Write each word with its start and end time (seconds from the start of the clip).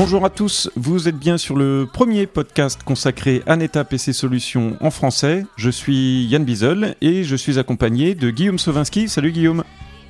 Bonjour 0.00 0.24
à 0.24 0.30
tous, 0.30 0.70
vous 0.76 1.08
êtes 1.08 1.18
bien 1.18 1.38
sur 1.38 1.56
le 1.56 1.88
premier 1.92 2.28
podcast 2.28 2.84
consacré 2.84 3.42
à 3.48 3.56
NetApp 3.56 3.92
et 3.94 3.98
ses 3.98 4.12
solutions 4.12 4.76
en 4.80 4.92
français. 4.92 5.44
Je 5.56 5.70
suis 5.70 6.24
Yann 6.26 6.44
Bizel 6.44 6.94
et 7.00 7.24
je 7.24 7.34
suis 7.34 7.58
accompagné 7.58 8.14
de 8.14 8.30
Guillaume 8.30 8.60
Sovinski. 8.60 9.08
Salut 9.08 9.32
Guillaume. 9.32 9.64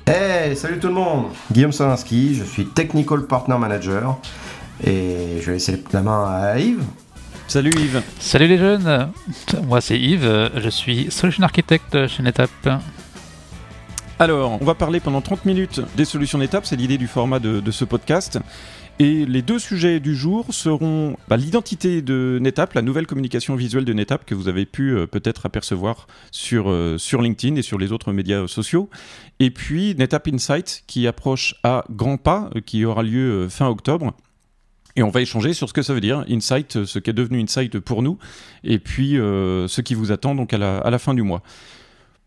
Hey, 0.05 0.55
salut 0.55 0.77
tout 0.77 0.89
le 0.89 0.93
monde 0.93 1.29
Guillaume 1.51 1.71
Sovinski, 1.71 2.35
je 2.35 2.43
suis 2.43 2.67
Technical 2.67 3.25
Partner 3.25 3.57
Manager 3.57 4.19
et 4.85 5.39
je 5.41 5.45
vais 5.47 5.53
laisser 5.53 5.83
la 5.91 6.03
main 6.03 6.23
à 6.31 6.59
Yves. 6.59 6.83
Salut 7.47 7.71
Yves. 7.71 8.03
Salut 8.19 8.47
les 8.47 8.59
jeunes, 8.59 9.09
moi 9.65 9.81
c'est 9.81 9.97
Yves, 9.97 10.51
je 10.55 10.69
suis 10.69 11.09
Solution 11.09 11.41
Architect 11.41 12.05
chez 12.05 12.21
NetApp. 12.21 12.83
Alors, 14.19 14.61
on 14.61 14.65
va 14.65 14.75
parler 14.75 14.99
pendant 14.99 15.21
30 15.21 15.45
minutes 15.45 15.81
des 15.95 16.05
solutions 16.05 16.37
NetApp, 16.37 16.67
c'est 16.67 16.75
l'idée 16.75 16.99
du 16.99 17.07
format 17.07 17.39
de, 17.39 17.59
de 17.59 17.71
ce 17.71 17.85
podcast. 17.85 18.37
Et 19.01 19.25
les 19.25 19.41
deux 19.41 19.59
sujets 19.59 20.01
du 20.01 20.13
jour 20.13 20.53
seront 20.53 21.15
bah, 21.29 21.37
l'identité 21.37 22.01
de 22.01 22.37
NetApp, 22.41 22.73
la 22.73 22.81
nouvelle 22.81 23.07
communication 23.07 23.55
visuelle 23.55 23.85
de 23.85 23.93
NetApp 23.93 24.25
que 24.25 24.35
vous 24.35 24.49
avez 24.49 24.65
pu 24.65 24.91
euh, 24.91 25.07
peut-être 25.07 25.45
apercevoir 25.45 26.05
sur, 26.31 26.69
euh, 26.69 26.97
sur 26.97 27.21
LinkedIn 27.21 27.55
et 27.55 27.61
sur 27.61 27.77
les 27.77 27.93
autres 27.93 28.11
médias 28.11 28.45
sociaux. 28.47 28.89
Et 29.39 29.51
puis 29.51 29.95
NetApp 29.95 30.27
Insight 30.27 30.83
qui 30.85 31.07
approche 31.07 31.55
à 31.63 31.85
grands 31.89 32.17
pas, 32.17 32.49
euh, 32.57 32.59
qui 32.59 32.83
aura 32.83 33.03
lieu 33.03 33.47
fin 33.47 33.69
octobre. 33.69 34.13
Et 34.97 35.03
on 35.03 35.11
va 35.11 35.21
échanger 35.21 35.53
sur 35.53 35.69
ce 35.69 35.73
que 35.73 35.81
ça 35.81 35.93
veut 35.93 36.01
dire, 36.01 36.25
Insight, 36.29 36.83
ce 36.83 36.99
qui 36.99 37.09
est 37.09 37.13
devenu 37.13 37.41
Insight 37.41 37.79
pour 37.79 38.03
nous, 38.03 38.17
et 38.65 38.79
puis 38.79 39.11
ce 39.11 39.81
qui 39.81 39.93
vous 39.93 40.11
attend 40.11 40.35
donc 40.35 40.51
à 40.51 40.57
la 40.57 40.99
fin 40.99 41.13
du 41.13 41.21
mois. 41.21 41.41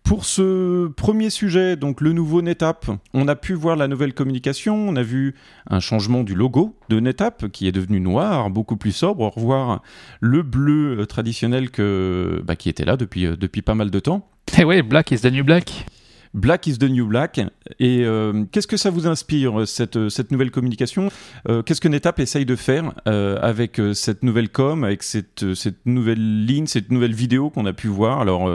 Pour 0.05 0.25
ce 0.25 0.89
premier 0.89 1.31
sujet, 1.31 1.77
donc 1.77 2.01
le 2.01 2.13
nouveau 2.13 2.43
NetApp, 2.43 2.87
on 3.15 3.29
a 3.29 3.37
pu 3.37 3.55
voir 3.55 3.77
la 3.77 3.89
nouvelle 3.89 4.15
communication, 4.15 4.89
on 4.89 4.97
a 4.97 5.03
vu 5.03 5.35
un 5.71 5.81
changement 5.81 6.23
du 6.23 6.35
logo 6.35 6.77
de 6.89 7.01
NetApp 7.01 7.49
qui 7.49 7.67
est 7.69 7.73
devenu 7.73 8.01
noir, 8.01 8.51
beaucoup 8.51 8.77
plus 8.77 8.93
sobre, 8.93 9.29
revoir 9.29 9.83
le 10.21 10.43
bleu 10.43 10.99
euh, 10.99 11.07
traditionnel 11.07 11.71
que, 11.71 12.43
bah, 12.45 12.57
qui 12.57 12.69
était 12.69 12.85
là 12.85 12.97
depuis, 12.97 13.27
euh, 13.27 13.37
depuis 13.37 13.63
pas 13.63 13.75
mal 13.75 13.91
de 13.91 14.01
temps. 14.01 14.29
Eh 14.59 14.65
oui, 14.65 14.83
Black 14.83 15.13
is 15.13 15.21
the 15.21 15.33
new 15.33 15.45
black. 15.45 15.87
Black 16.35 16.67
is 16.67 16.79
the 16.79 16.85
New 16.85 17.07
Black. 17.07 17.41
Et 17.79 18.05
euh, 18.05 18.45
qu'est-ce 18.51 18.67
que 18.67 18.77
ça 18.77 18.91
vous 18.91 19.07
inspire, 19.07 19.67
cette, 19.67 20.09
cette 20.09 20.31
nouvelle 20.31 20.51
communication 20.51 21.11
euh, 21.49 21.63
Qu'est-ce 21.63 21.81
que 21.81 21.89
NetApp 21.89 22.21
essaye 22.21 22.47
de 22.47 22.57
faire 22.57 22.93
euh, 23.07 23.39
avec 23.43 23.81
cette 23.95 24.23
nouvelle 24.23 24.49
com, 24.49 24.85
avec 24.85 25.03
cette, 25.03 25.55
cette 25.55 25.85
nouvelle 25.87 26.47
ligne, 26.47 26.67
cette 26.67 26.91
nouvelle 26.91 27.15
vidéo 27.15 27.51
qu'on 27.51 27.67
a 27.67 27.73
pu 27.73 27.89
voir? 27.89 28.21
Alors, 28.21 28.51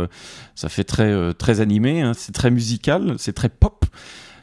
ça 0.55 0.69
fait 0.69 0.83
très, 0.83 1.33
très 1.35 1.61
animé, 1.61 2.01
hein, 2.01 2.13
c'est 2.15 2.31
très 2.31 2.51
musical, 2.51 3.15
c'est 3.17 3.33
très 3.33 3.49
pop. 3.49 3.85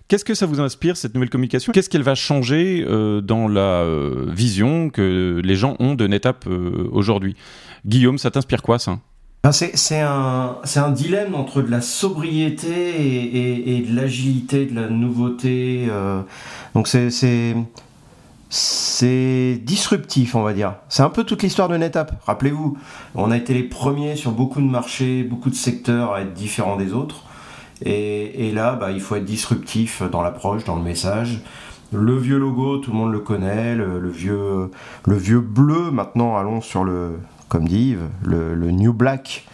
Qu'est-ce 0.06 0.24
que 0.24 0.34
ça 0.34 0.46
vous 0.46 0.60
inspire, 0.60 0.96
cette 0.96 1.14
nouvelle 1.14 1.30
communication? 1.30 1.72
Qu'est-ce 1.72 1.88
qu'elle 1.88 2.02
va 2.02 2.14
changer 2.14 2.84
dans 3.22 3.48
la 3.48 3.86
vision 4.28 4.90
que 4.90 5.40
les 5.42 5.56
gens 5.56 5.76
ont 5.78 5.94
de 5.94 6.06
NetApp 6.06 6.46
aujourd'hui? 6.92 7.36
Guillaume, 7.86 8.18
ça 8.18 8.30
t'inspire 8.30 8.62
quoi, 8.62 8.78
ça? 8.78 8.98
C'est 9.52 10.00
un, 10.00 10.56
un, 10.76 10.90
dilemme 10.90 11.34
entre 11.34 11.60
de 11.60 11.70
la 11.70 11.80
sobriété 11.80 12.68
et, 12.70 13.76
et, 13.76 13.82
de 13.82 13.94
l'agilité, 13.94 14.64
de 14.64 14.74
la 14.74 14.88
nouveauté. 14.88 15.86
Euh. 15.90 16.22
donc 16.74 16.88
c'est 16.88 17.54
disruptif, 19.62 20.34
on 20.34 20.42
va 20.42 20.54
dire. 20.54 20.76
C'est 20.88 21.02
un 21.02 21.10
peu 21.10 21.24
toute 21.24 21.42
l'histoire 21.42 21.68
de 21.68 21.76
NetApp. 21.76 22.12
Rappelez-vous, 22.24 22.78
on 23.14 23.30
a 23.30 23.36
été 23.36 23.52
les 23.52 23.64
premiers 23.64 24.16
sur 24.16 24.30
beaucoup 24.32 24.60
de 24.60 24.66
marchés, 24.66 25.24
beaucoup 25.24 25.50
de 25.50 25.54
secteurs 25.54 26.14
à 26.14 26.22
être 26.22 26.32
différents 26.32 26.76
des 26.76 26.92
autres. 26.92 27.24
Et, 27.84 28.48
et 28.48 28.52
là, 28.52 28.76
bah, 28.76 28.92
il 28.92 29.00
faut 29.00 29.16
être 29.16 29.24
disruptif 29.24 30.02
dans 30.10 30.22
l'approche, 30.22 30.64
dans 30.64 30.76
le 30.76 30.82
message. 30.82 31.40
Le 31.92 32.16
vieux 32.16 32.38
logo, 32.38 32.78
tout 32.78 32.92
le 32.92 32.96
monde 32.96 33.12
le 33.12 33.20
connaît. 33.20 33.74
Le, 33.74 34.08
vieux, 34.08 34.70
le 35.04 35.16
vieux 35.16 35.40
bleu, 35.40 35.90
maintenant, 35.90 36.36
allons 36.36 36.60
sur 36.60 36.82
le, 36.82 37.18
comme 37.54 37.68
dit 37.68 37.90
Yves, 37.90 38.08
le, 38.24 38.70
New 38.72 38.92
Black. 38.92 39.44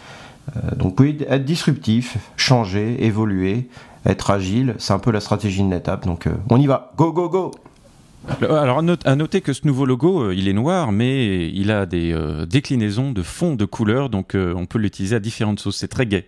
Euh, 0.57 0.75
donc 0.75 0.99
oui, 1.01 1.19
être 1.29 1.45
disruptif, 1.45 2.17
changer, 2.39 3.05
évoluer, 3.05 3.69
être 4.07 4.31
agile, 4.31 4.75
c'est 4.79 4.95
un 4.95 4.99
peu 4.99 5.11
la 5.11 5.21
stratégie 5.21 5.61
de 5.61 5.67
NetApp. 5.67 6.07
Donc 6.07 6.27
euh, 6.27 6.33
on 6.49 6.59
y 6.59 6.67
va, 6.67 6.93
go 6.97 7.13
go 7.13 7.29
go 7.29 7.51
alors 8.43 8.83
à 9.05 9.17
noter 9.17 9.41
que 9.43 9.53
ce 9.53 9.67
nouveau 9.67 9.85
logo, 9.85 10.23
euh, 10.23 10.35
il 10.35 10.49
est 10.49 10.55
noir, 10.55 10.93
mais 10.93 11.49
il 11.51 11.71
a 11.71 11.85
des 11.85 12.17
déclinaisons 12.49 13.13
de 13.13 13.23
fonds 13.23 13.55
de 13.55 13.67
couleurs, 13.67 14.09
donc 14.09 14.35
on 14.35 14.65
peut 14.65 14.79
l'utiliser 14.79 15.17
à 15.17 15.21
différentes 15.21 15.61
sauces. 15.61 15.77
C'est 15.77 15.89
très 15.89 16.07
gai. 16.07 16.27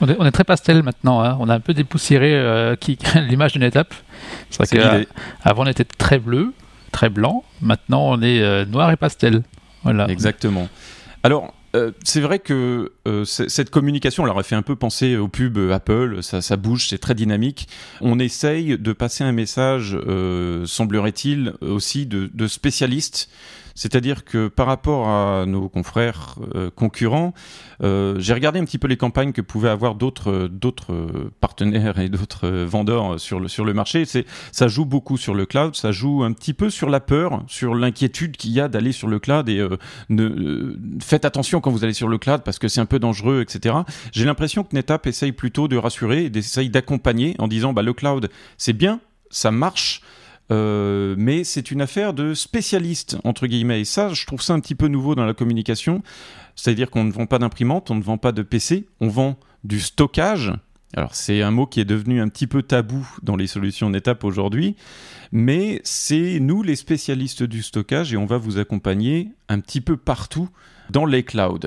On 0.00 0.24
est, 0.24 0.30
très 0.30 0.44
pastel 0.44 0.82
maintenant. 0.82 1.22
Hein. 1.22 1.36
On 1.38 1.50
a 1.50 1.54
un 1.54 1.60
peu 1.60 1.74
dépoussiéré 1.74 2.74
l'image 3.28 3.52
de 3.52 3.58
NetApp. 3.58 3.92
C'est 4.48 4.74
vrai 4.74 5.06
qu'avant 5.44 5.64
on 5.64 5.66
était 5.66 5.84
très 5.84 6.18
bleu, 6.18 6.54
très 6.92 7.10
blanc. 7.10 7.44
Maintenant 7.60 8.04
on 8.06 8.22
est 8.22 8.64
noir 8.64 8.90
et 8.90 8.96
pastel. 8.96 9.42
Voilà. 9.82 10.08
Exactement. 10.08 10.68
Alors, 11.22 11.54
euh, 11.76 11.92
c'est 12.02 12.20
vrai 12.20 12.38
que 12.38 12.92
euh, 13.06 13.24
cette 13.24 13.70
communication, 13.70 14.22
on 14.22 14.26
leur 14.26 14.38
a 14.38 14.42
fait 14.42 14.54
un 14.54 14.62
peu 14.62 14.74
penser 14.74 15.16
au 15.16 15.28
pub 15.28 15.58
Apple, 15.70 16.22
ça, 16.22 16.40
ça 16.40 16.56
bouge, 16.56 16.88
c'est 16.88 16.98
très 16.98 17.14
dynamique. 17.14 17.68
On 18.00 18.18
essaye 18.18 18.78
de 18.78 18.92
passer 18.92 19.22
un 19.22 19.32
message, 19.32 19.96
euh, 20.06 20.64
semblerait-il, 20.66 21.54
aussi 21.60 22.06
de, 22.06 22.30
de 22.32 22.46
spécialistes 22.46 23.28
c'est-à-dire 23.80 24.24
que 24.26 24.48
par 24.48 24.66
rapport 24.66 25.08
à 25.08 25.46
nos 25.46 25.70
confrères 25.70 26.34
euh, 26.54 26.68
concurrents, 26.68 27.32
euh, 27.82 28.16
j'ai 28.18 28.34
regardé 28.34 28.58
un 28.58 28.66
petit 28.66 28.76
peu 28.76 28.88
les 28.88 28.98
campagnes 28.98 29.32
que 29.32 29.40
pouvaient 29.40 29.70
avoir 29.70 29.94
d'autres 29.94 30.48
d'autres 30.48 31.30
partenaires 31.40 31.98
et 31.98 32.10
d'autres 32.10 32.46
vendeurs 32.64 33.18
sur 33.18 33.40
le 33.40 33.72
marché. 33.72 34.04
Ça 34.52 34.68
joue 34.68 34.84
beaucoup 34.84 35.16
sur 35.16 35.34
le 35.34 35.46
cloud, 35.46 35.74
ça 35.74 35.92
joue 35.92 36.24
un 36.24 36.32
petit 36.32 36.52
peu 36.52 36.68
sur 36.68 36.90
la 36.90 37.00
peur, 37.00 37.42
sur 37.46 37.74
l'inquiétude 37.74 38.36
qu'il 38.36 38.50
y 38.50 38.60
a 38.60 38.68
d'aller 38.68 38.92
sur 38.92 39.08
le 39.08 39.18
cloud 39.18 39.48
et 39.48 39.58
euh, 39.58 39.78
ne, 40.10 40.76
faites 41.00 41.24
attention 41.24 41.62
quand 41.62 41.70
vous 41.70 41.82
allez 41.82 41.94
sur 41.94 42.08
le 42.08 42.18
cloud 42.18 42.42
parce 42.44 42.58
que 42.58 42.68
c'est 42.68 42.82
un 42.82 42.86
peu 42.86 42.98
dangereux, 42.98 43.40
etc. 43.40 43.76
J'ai 44.12 44.26
l'impression 44.26 44.62
que 44.62 44.76
NetApp 44.76 45.06
essaye 45.06 45.32
plutôt 45.32 45.68
de 45.68 45.78
rassurer 45.78 46.26
et 46.26 46.38
essaye 46.38 46.68
d'accompagner 46.68 47.34
en 47.38 47.48
disant 47.48 47.72
bah 47.72 47.82
le 47.82 47.94
cloud 47.94 48.28
c'est 48.58 48.74
bien, 48.74 49.00
ça 49.30 49.50
marche. 49.50 50.02
Euh, 50.50 51.14
mais 51.16 51.44
c'est 51.44 51.70
une 51.70 51.80
affaire 51.80 52.12
de 52.12 52.34
spécialistes, 52.34 53.18
entre 53.24 53.46
guillemets. 53.46 53.80
Et 53.80 53.84
ça, 53.84 54.08
je 54.12 54.26
trouve 54.26 54.42
ça 54.42 54.52
un 54.52 54.60
petit 54.60 54.74
peu 54.74 54.88
nouveau 54.88 55.14
dans 55.14 55.24
la 55.24 55.34
communication. 55.34 56.02
C'est-à-dire 56.56 56.90
qu'on 56.90 57.04
ne 57.04 57.12
vend 57.12 57.26
pas 57.26 57.38
d'imprimante, 57.38 57.90
on 57.90 57.94
ne 57.94 58.02
vend 58.02 58.18
pas 58.18 58.32
de 58.32 58.42
PC, 58.42 58.86
on 59.00 59.08
vend 59.08 59.38
du 59.64 59.80
stockage. 59.80 60.52
Alors 60.96 61.14
c'est 61.14 61.40
un 61.42 61.52
mot 61.52 61.66
qui 61.66 61.80
est 61.80 61.84
devenu 61.84 62.20
un 62.20 62.28
petit 62.28 62.48
peu 62.48 62.62
tabou 62.62 63.08
dans 63.22 63.36
les 63.36 63.46
solutions 63.46 63.88
NetApp 63.90 64.24
aujourd'hui, 64.24 64.74
mais 65.30 65.80
c'est 65.84 66.40
nous 66.40 66.64
les 66.64 66.74
spécialistes 66.74 67.44
du 67.44 67.62
stockage 67.62 68.12
et 68.12 68.16
on 68.16 68.26
va 68.26 68.38
vous 68.38 68.58
accompagner 68.58 69.30
un 69.48 69.60
petit 69.60 69.80
peu 69.80 69.96
partout 69.96 70.48
dans 70.90 71.06
les 71.06 71.22
clouds. 71.22 71.60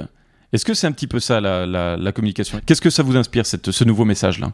Est-ce 0.52 0.66
que 0.66 0.74
c'est 0.74 0.88
un 0.88 0.92
petit 0.92 1.08
peu 1.08 1.22
ça 1.22 1.40
la, 1.40 2.12
communication? 2.12 2.60
Qu'est-ce 2.66 2.82
que 2.82 2.90
ça 2.90 3.02
vous 3.02 3.16
inspire, 3.16 3.46
ce 3.46 3.84
nouveau 3.86 4.04
message-là? 4.04 4.52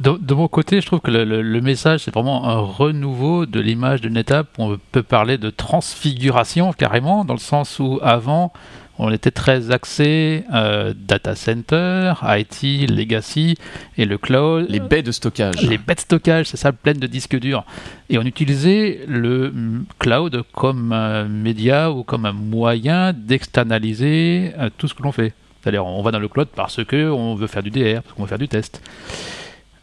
De, 0.00 0.34
mon 0.34 0.48
côté, 0.48 0.80
je 0.80 0.86
trouve 0.86 1.00
que 1.00 1.10
le, 1.10 1.60
message, 1.60 2.00
c'est 2.00 2.12
vraiment 2.12 2.48
un 2.48 2.58
renouveau 2.58 3.46
de 3.46 3.60
l'image 3.60 4.00
de 4.00 4.08
NetApp. 4.08 4.48
On 4.58 4.78
peut 4.92 5.02
parler 5.02 5.38
de 5.38 5.50
transfiguration 5.50 6.72
carrément, 6.72 7.24
dans 7.24 7.34
le 7.34 7.40
sens 7.40 7.78
où 7.78 7.98
avant, 8.02 8.52
on 8.98 9.10
était 9.10 9.30
très 9.30 9.70
axé 9.70 10.44
euh, 10.52 10.92
data 10.94 11.34
center, 11.34 12.12
IT, 12.22 12.90
legacy 12.90 13.56
et 13.96 14.04
le 14.04 14.18
cloud. 14.18 14.66
Les 14.68 14.80
baies 14.80 15.02
de 15.02 15.12
stockage. 15.12 15.62
Les 15.62 15.78
baies 15.78 15.94
de 15.94 16.00
stockage, 16.00 16.46
c'est 16.46 16.58
ça, 16.58 16.72
pleines 16.72 16.98
de 16.98 17.06
disques 17.06 17.38
durs. 17.38 17.64
Et 18.10 18.18
on 18.18 18.22
utilisait 18.22 19.00
le 19.08 19.54
cloud 19.98 20.42
comme 20.52 20.92
un 20.92 21.24
média 21.24 21.90
ou 21.90 22.02
comme 22.02 22.26
un 22.26 22.32
moyen 22.32 23.14
d'externaliser 23.14 24.52
euh, 24.58 24.68
tout 24.76 24.86
ce 24.86 24.94
que 24.94 25.02
l'on 25.02 25.12
fait. 25.12 25.32
C'est-à-dire, 25.62 25.86
on 25.86 26.02
va 26.02 26.10
dans 26.10 26.18
le 26.18 26.28
cloud 26.28 26.48
parce 26.54 26.84
qu'on 26.84 27.34
veut 27.34 27.46
faire 27.46 27.62
du 27.62 27.70
DR, 27.70 28.02
parce 28.02 28.14
qu'on 28.14 28.22
veut 28.22 28.28
faire 28.28 28.38
du 28.38 28.48
test. 28.48 28.82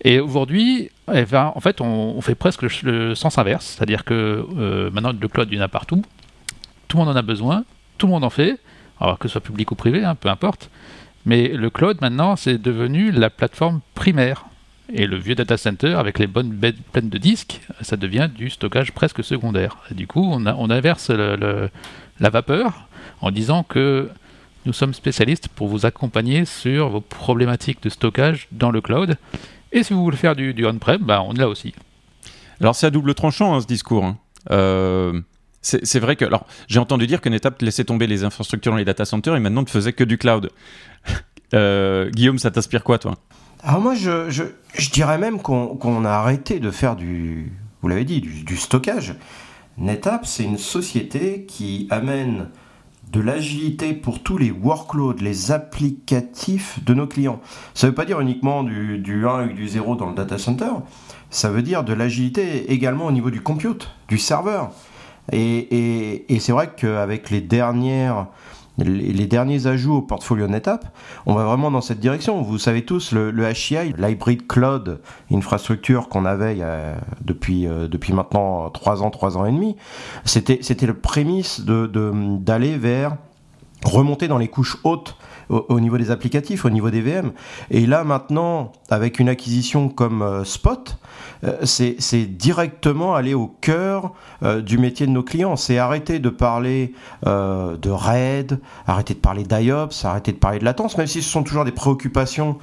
Et 0.04 0.20
aujourd'hui, 0.20 0.90
eh 1.14 1.26
ben, 1.26 1.52
en 1.56 1.60
fait, 1.60 1.82
on, 1.82 2.20
fait 2.22 2.36
presque 2.36 2.64
le, 2.84 3.16
sens 3.16 3.38
inverse, 3.38 3.66
c'est-à-dire 3.66 4.04
que 4.04 4.46
euh, 4.58 4.92
maintenant 4.92 5.12
le 5.20 5.28
cloud, 5.28 5.48
il 5.52 5.58
y 5.58 5.60
en 5.60 5.64
a 5.64 5.68
partout, 5.68 6.04
tout 6.88 6.98
le 6.98 7.04
monde 7.04 7.14
en 7.14 7.18
a 7.18 7.22
besoin, 7.22 7.64
tout 7.98 8.08
le 8.08 8.14
monde 8.14 8.24
en 8.24 8.30
fait, 8.30 8.60
alors 9.00 9.18
que 9.18 9.28
ce 9.28 9.34
soit 9.34 9.42
public 9.42 9.72
ou 9.72 9.76
privé, 9.76 10.04
hein, 10.04 10.16
peu 10.16 10.30
importe. 10.30 10.70
Mais 11.26 11.50
le 11.50 11.70
cloud, 11.70 11.98
maintenant, 12.02 12.36
c'est 12.36 12.62
devenu 12.62 13.12
la 13.12 13.30
plateforme 13.30 13.82
primaire. 13.96 14.46
Et 14.94 15.06
le 15.06 15.18
vieux 15.18 15.36
data 15.36 15.58
center, 15.58 15.96
avec 15.96 16.18
les 16.18 16.28
bonnes 16.28 16.52
bêtes 16.52 16.82
pleines 16.94 17.10
de 17.10 17.18
disques, 17.18 17.60
ça 17.82 17.98
devient 17.98 18.30
du 18.34 18.50
stockage 18.50 18.94
presque 18.94 19.22
secondaire. 19.22 19.76
Du 19.92 20.08
coup, 20.08 20.26
on 20.32 20.70
inverse 20.70 21.10
la 21.10 22.30
vapeur 22.30 22.88
en 23.20 23.32
disant 23.32 23.64
que 23.64 24.10
nous 24.66 24.74
sommes 24.74 24.94
spécialistes 24.94 25.48
pour 25.50 25.68
vous 25.68 25.86
accompagner 25.86 26.46
sur 26.46 26.90
vos 26.90 27.02
problématiques 27.02 27.82
de 27.84 27.90
stockage 27.90 28.48
dans 28.52 28.72
le 28.72 28.80
cloud. 28.80 29.18
Et 29.72 29.84
si 29.84 29.94
vous 29.94 30.04
voulez 30.04 30.18
faire 30.18 30.36
du, 30.36 30.66
on-prem, 30.66 31.02
bah, 31.02 31.22
on 31.26 31.34
est 31.34 31.40
là 31.40 31.50
aussi. 31.50 31.74
Alors 32.60 32.76
c'est 32.76 32.88
à 32.88 32.90
double 32.90 33.14
tranchant 33.14 33.56
hein, 33.56 33.62
ce 33.62 33.68
discours. 33.68 34.06
Hein. 34.06 34.18
Euh, 34.52 35.22
c'est 35.62 36.00
vrai 36.00 36.16
que 36.16 36.24
alors 36.24 36.46
j'ai 36.68 36.80
entendu 36.80 37.08
dire 37.08 37.20
que 37.20 37.28
NetApp 37.28 37.62
laissait 37.62 37.84
tomber 37.84 38.08
les 38.08 38.24
infrastructures 38.24 38.72
dans 38.72 38.78
les 38.78 38.86
data 38.86 39.04
centers 39.04 39.36
et 39.36 39.40
maintenant 39.40 39.64
ne 39.64 39.68
faisait 39.68 39.94
que 39.94 40.04
du 40.04 40.18
cloud. 40.18 40.50
Euh, 41.54 42.10
Guillaume, 42.10 42.40
ça 42.40 42.52
t'inspire 42.52 42.84
quoi 42.84 43.00
toi? 43.00 43.16
Alors 43.64 43.80
moi 43.80 43.96
je, 43.96 44.30
je, 44.30 44.92
dirais 44.92 45.18
même 45.18 45.42
qu'on 45.42 46.04
a 46.04 46.10
arrêté 46.10 46.60
de 46.60 46.70
faire 46.72 46.98
du, 46.98 47.54
vous 47.82 47.88
l'avez 47.88 48.04
dit, 48.04 48.20
du, 48.20 48.58
stockage. 48.58 49.16
NetApp, 49.78 50.26
c'est 50.26 50.44
une 50.44 50.58
société 50.58 51.46
qui 51.46 51.88
amène 51.90 52.50
de 53.12 53.22
l'agilité 53.22 53.94
pour 53.94 54.22
tous 54.22 54.38
les 54.38 54.52
workloads, 54.52 55.22
les 55.22 55.52
applicatifs 55.52 56.84
de 56.84 56.94
nos 56.94 57.08
clients. 57.08 57.40
Ça 57.74 57.88
ne 57.88 57.92
veut 57.92 57.96
pas 57.96 58.06
dire 58.06 58.20
uniquement 58.20 58.64
du, 58.64 58.98
du 58.98 59.26
1 59.26 59.50
et 59.50 59.54
du 59.54 59.68
0 59.68 59.96
dans 59.96 60.10
le 60.10 60.16
data 60.16 60.38
center, 60.38 60.72
ça 61.30 61.50
veut 61.50 61.62
dire 61.62 61.84
de 61.84 61.94
l'agilité 61.94 62.72
également 62.72 63.06
au 63.06 63.12
niveau 63.12 63.32
du 63.32 63.42
compute, 63.42 63.92
du 64.08 64.18
serveur. 64.18 64.72
Et, 65.32 66.34
et 66.34 66.40
c'est 66.40 66.54
vrai 66.54 66.72
qu'avec 66.76 67.30
les 67.30 67.42
dernières 67.42 68.28
les, 68.78 69.28
derniers 69.28 69.68
ajouts 69.68 69.96
au 69.96 70.02
portfolio 70.02 70.48
NetApp, 70.48 70.86
on 71.26 71.34
va 71.34 71.46
vraiment 71.46 71.72
dans 71.72 71.82
cette 71.82 72.00
direction. 72.00 72.42
Vous 72.42 72.58
savez 72.58 72.84
tous, 72.86 73.12
le, 73.12 73.32
HCI, 73.32 73.94
l'hybrid 73.98 74.48
cloud 74.48 75.02
infrastructure 75.32 76.10
qu'on 76.10 76.26
avait 76.26 76.60
depuis, 77.22 77.68
euh, 77.68 77.88
depuis 77.88 78.14
maintenant 78.14 78.70
3 78.70 79.04
ans, 79.04 79.10
3 79.10 79.38
ans 79.38 79.46
et 79.46 79.52
demi, 79.52 79.76
c'était 80.26 80.86
le 80.86 80.94
prémisse 80.94 81.62
d'aller 81.62 82.78
vers 82.78 83.18
remonter 83.84 84.28
dans 84.28 84.38
les 84.38 84.48
couches 84.48 84.78
hautes 84.84 85.16
au, 85.50 85.80
niveau 85.80 85.98
des 85.98 86.12
applicatifs, 86.12 86.66
au 86.66 86.70
niveau 86.70 86.90
des 86.90 87.02
VM. 87.02 87.32
Et 87.72 87.86
là 87.86 88.04
maintenant, 88.04 88.72
avec 88.90 89.20
une 89.20 89.30
acquisition 89.30 89.90
comme 89.90 90.22
euh, 90.22 90.44
Spot, 90.44 90.98
euh, 91.44 91.66
c'est 91.66 92.26
directement 92.26 93.16
aller 93.16 93.34
au 93.34 93.48
cœur 93.48 94.14
euh, 94.44 94.62
du 94.62 94.78
métier 94.78 95.06
de 95.06 95.12
nos 95.12 95.24
clients. 95.24 95.56
C'est 95.56 95.78
arrêter 95.78 96.20
de 96.20 96.30
parler 96.30 96.94
de 97.26 97.90
RAID, 97.90 98.60
arrêter 98.86 99.14
de 99.14 99.20
parler 99.20 99.44
d'IOPS, 99.44 100.06
arrêter 100.06 100.32
de 100.32 100.38
parler 100.38 100.60
de 100.60 100.66
latence, 100.66 100.98
même 100.98 101.08
si 101.08 101.22
ce 101.22 101.30
sont 101.30 101.44
toujours 101.44 101.66
des 101.66 101.72
préoccupations 101.72 102.58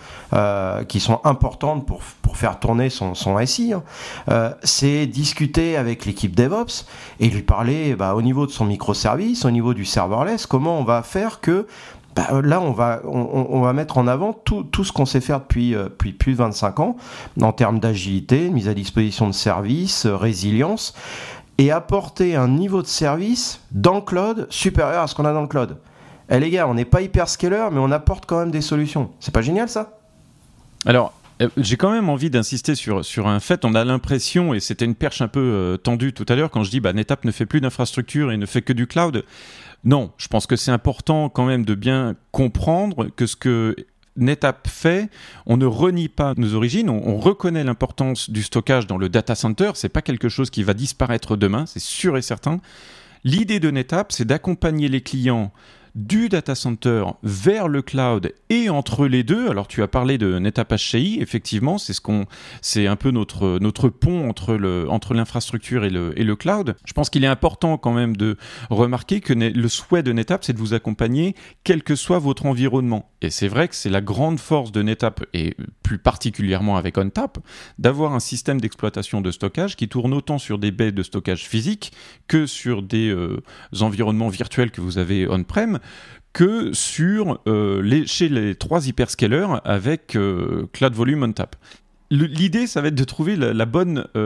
qui 0.88 1.00
sont 1.00 1.20
importantes 1.24 1.86
pour, 1.86 2.00
pour 2.22 2.36
faire 2.36 2.58
tourner 2.58 2.90
son, 2.90 3.14
son 3.14 3.44
SI. 3.44 3.72
Hein. 3.72 4.54
c'est 4.62 5.06
discuter 5.06 5.76
avec 5.76 6.06
l'équipe 6.06 6.34
DevOps 6.34 6.86
et 7.20 7.28
lui 7.28 7.42
parler 7.42 7.94
bah, 7.94 8.14
au 8.14 8.22
niveau 8.22 8.46
de 8.46 8.50
son 8.50 8.64
microservice, 8.64 9.44
au 9.44 9.50
niveau 9.50 9.74
du 9.74 9.84
serverless, 9.84 10.46
comment 10.46 10.78
on 10.78 10.84
va 10.84 11.02
faire 11.02 11.40
que 11.40 11.66
bah, 12.14 12.28
euh, 12.32 12.42
là, 12.42 12.60
on 12.60 12.70
va, 12.70 13.00
on, 13.04 13.60
va 13.60 13.72
mettre 13.72 13.98
en 13.98 14.06
avant 14.06 14.32
tout, 14.32 14.62
tout 14.62 14.84
ce 14.84 14.92
qu'on 14.92 15.06
sait 15.06 15.20
faire 15.20 15.40
depuis, 15.40 15.74
euh, 15.74 15.84
depuis 15.84 16.12
plus 16.12 16.32
de 16.32 16.38
25 16.38 16.80
ans 16.80 16.96
en 17.40 17.52
termes 17.52 17.80
d'agilité, 17.80 18.50
mise 18.50 18.68
à 18.68 18.74
disposition 18.74 19.26
de 19.26 19.32
services, 19.32 20.06
euh, 20.06 20.14
résilience, 20.14 20.94
et 21.58 21.72
apporter 21.72 22.36
un 22.36 22.48
niveau 22.48 22.82
de 22.82 22.86
service 22.86 23.60
dans 23.72 23.96
le 23.96 24.00
cloud 24.00 24.46
supérieur 24.50 25.02
à 25.02 25.06
ce 25.06 25.14
qu'on 25.14 25.24
a 25.24 25.32
dans 25.32 25.42
le 25.42 25.48
cloud. 25.48 25.76
Eh 26.30 26.38
les 26.38 26.50
gars, 26.50 26.68
on 26.68 26.74
n'est 26.74 26.84
pas 26.84 27.02
hyperscaler, 27.02 27.68
mais 27.72 27.80
on 27.80 27.90
apporte 27.90 28.26
quand 28.26 28.38
même 28.38 28.50
des 28.50 28.60
solutions. 28.60 29.10
C'est 29.20 29.34
pas 29.34 29.42
génial 29.42 29.68
ça? 29.68 29.98
Alors, 30.86 31.12
j'ai 31.56 31.76
quand 31.76 31.90
même 31.90 32.08
envie 32.08 32.30
d'insister 32.30 32.74
sur, 32.74 33.04
sur 33.04 33.28
un 33.28 33.40
fait. 33.40 33.64
On 33.64 33.74
a 33.74 33.84
l'impression, 33.84 34.54
et 34.54 34.60
c'était 34.60 34.84
une 34.84 34.94
perche 34.94 35.22
un 35.22 35.28
peu 35.28 35.78
tendue 35.82 36.12
tout 36.12 36.26
à 36.28 36.36
l'heure, 36.36 36.50
quand 36.50 36.64
je 36.64 36.70
dis 36.70 36.80
bah, 36.80 36.92
NetApp 36.92 37.24
ne 37.24 37.30
fait 37.30 37.46
plus 37.46 37.60
d'infrastructure 37.60 38.32
et 38.32 38.36
ne 38.36 38.46
fait 38.46 38.62
que 38.62 38.72
du 38.72 38.86
cloud. 38.86 39.24
Non, 39.84 40.12
je 40.16 40.28
pense 40.28 40.46
que 40.46 40.56
c'est 40.56 40.70
important 40.70 41.28
quand 41.28 41.44
même 41.44 41.64
de 41.64 41.74
bien 41.74 42.16
comprendre 42.32 43.08
que 43.16 43.26
ce 43.26 43.36
que 43.36 43.76
NetApp 44.16 44.68
fait, 44.68 45.10
on 45.46 45.56
ne 45.56 45.66
renie 45.66 46.08
pas 46.08 46.34
nos 46.36 46.54
origines, 46.54 46.88
on, 46.88 47.18
reconnaît 47.18 47.64
l'importance 47.64 48.30
du 48.30 48.42
stockage 48.42 48.86
dans 48.86 48.96
le 48.96 49.08
data 49.08 49.34
center, 49.34 49.72
c'est 49.74 49.88
pas 49.88 50.02
quelque 50.02 50.28
chose 50.28 50.50
qui 50.50 50.62
va 50.62 50.74
disparaître 50.74 51.36
demain, 51.36 51.66
c'est 51.66 51.82
sûr 51.82 52.16
et 52.16 52.22
certain. 52.22 52.60
L'idée 53.24 53.60
de 53.60 53.70
NetApp, 53.70 54.12
c'est 54.12 54.24
d'accompagner 54.24 54.88
les 54.88 55.00
clients 55.00 55.52
du 55.94 56.28
data 56.28 56.54
center 56.54 57.04
vers 57.22 57.68
le 57.68 57.80
cloud 57.82 58.32
et 58.50 58.68
entre 58.68 59.06
les 59.06 59.22
deux. 59.22 59.48
Alors 59.48 59.68
tu 59.68 59.82
as 59.82 59.88
parlé 59.88 60.18
de 60.18 60.38
NetApp 60.38 60.74
HCI, 60.74 61.18
effectivement, 61.20 61.78
c'est 61.78 61.92
ce 61.92 62.00
qu'on, 62.00 62.26
c'est 62.62 62.86
un 62.86 62.96
peu 62.96 63.10
notre 63.10 63.58
notre 63.60 63.88
pont 63.88 64.28
entre 64.28 64.54
le 64.54 64.90
entre 64.90 65.14
l'infrastructure 65.14 65.84
et 65.84 65.90
le 65.90 66.18
et 66.18 66.24
le 66.24 66.36
cloud. 66.36 66.76
Je 66.84 66.92
pense 66.92 67.10
qu'il 67.10 67.24
est 67.24 67.28
important 67.28 67.78
quand 67.78 67.92
même 67.92 68.16
de 68.16 68.36
remarquer 68.70 69.20
que 69.20 69.32
le 69.32 69.68
souhait 69.68 70.02
de 70.02 70.12
NetApp, 70.12 70.44
c'est 70.44 70.52
de 70.52 70.58
vous 70.58 70.74
accompagner 70.74 71.34
quel 71.62 71.82
que 71.82 71.94
soit 71.94 72.18
votre 72.18 72.46
environnement. 72.46 73.10
Et 73.22 73.30
c'est 73.30 73.48
vrai 73.48 73.68
que 73.68 73.74
c'est 73.74 73.90
la 73.90 74.00
grande 74.00 74.38
force 74.38 74.72
de 74.72 74.82
NetApp 74.82 75.24
et 75.32 75.56
plus 75.82 75.98
particulièrement 75.98 76.76
avec 76.76 76.98
ONTAP 76.98 77.38
d'avoir 77.78 78.14
un 78.14 78.20
système 78.20 78.60
d'exploitation 78.60 79.20
de 79.20 79.30
stockage 79.30 79.76
qui 79.76 79.88
tourne 79.88 80.12
autant 80.12 80.38
sur 80.38 80.58
des 80.58 80.70
baies 80.70 80.92
de 80.92 81.02
stockage 81.02 81.46
physiques 81.46 81.92
que 82.28 82.46
sur 82.46 82.82
des 82.82 83.08
euh, 83.08 83.42
environnements 83.80 84.28
virtuels 84.28 84.70
que 84.70 84.80
vous 84.80 84.98
avez 84.98 85.28
on-prem 85.28 85.78
que 86.34 86.72
sur 86.72 87.40
euh, 87.46 87.80
les, 87.80 88.06
chez 88.06 88.28
les 88.28 88.54
trois 88.56 88.86
hyperscalers 88.86 89.60
avec 89.64 90.16
euh, 90.16 90.68
Cloud 90.72 90.92
Volume 90.92 91.22
on 91.22 91.32
Tap. 91.32 91.56
L'idée, 92.10 92.66
ça 92.66 92.80
va 92.82 92.88
être 92.88 92.94
de 92.94 93.04
trouver 93.04 93.36
euh, 93.40 93.52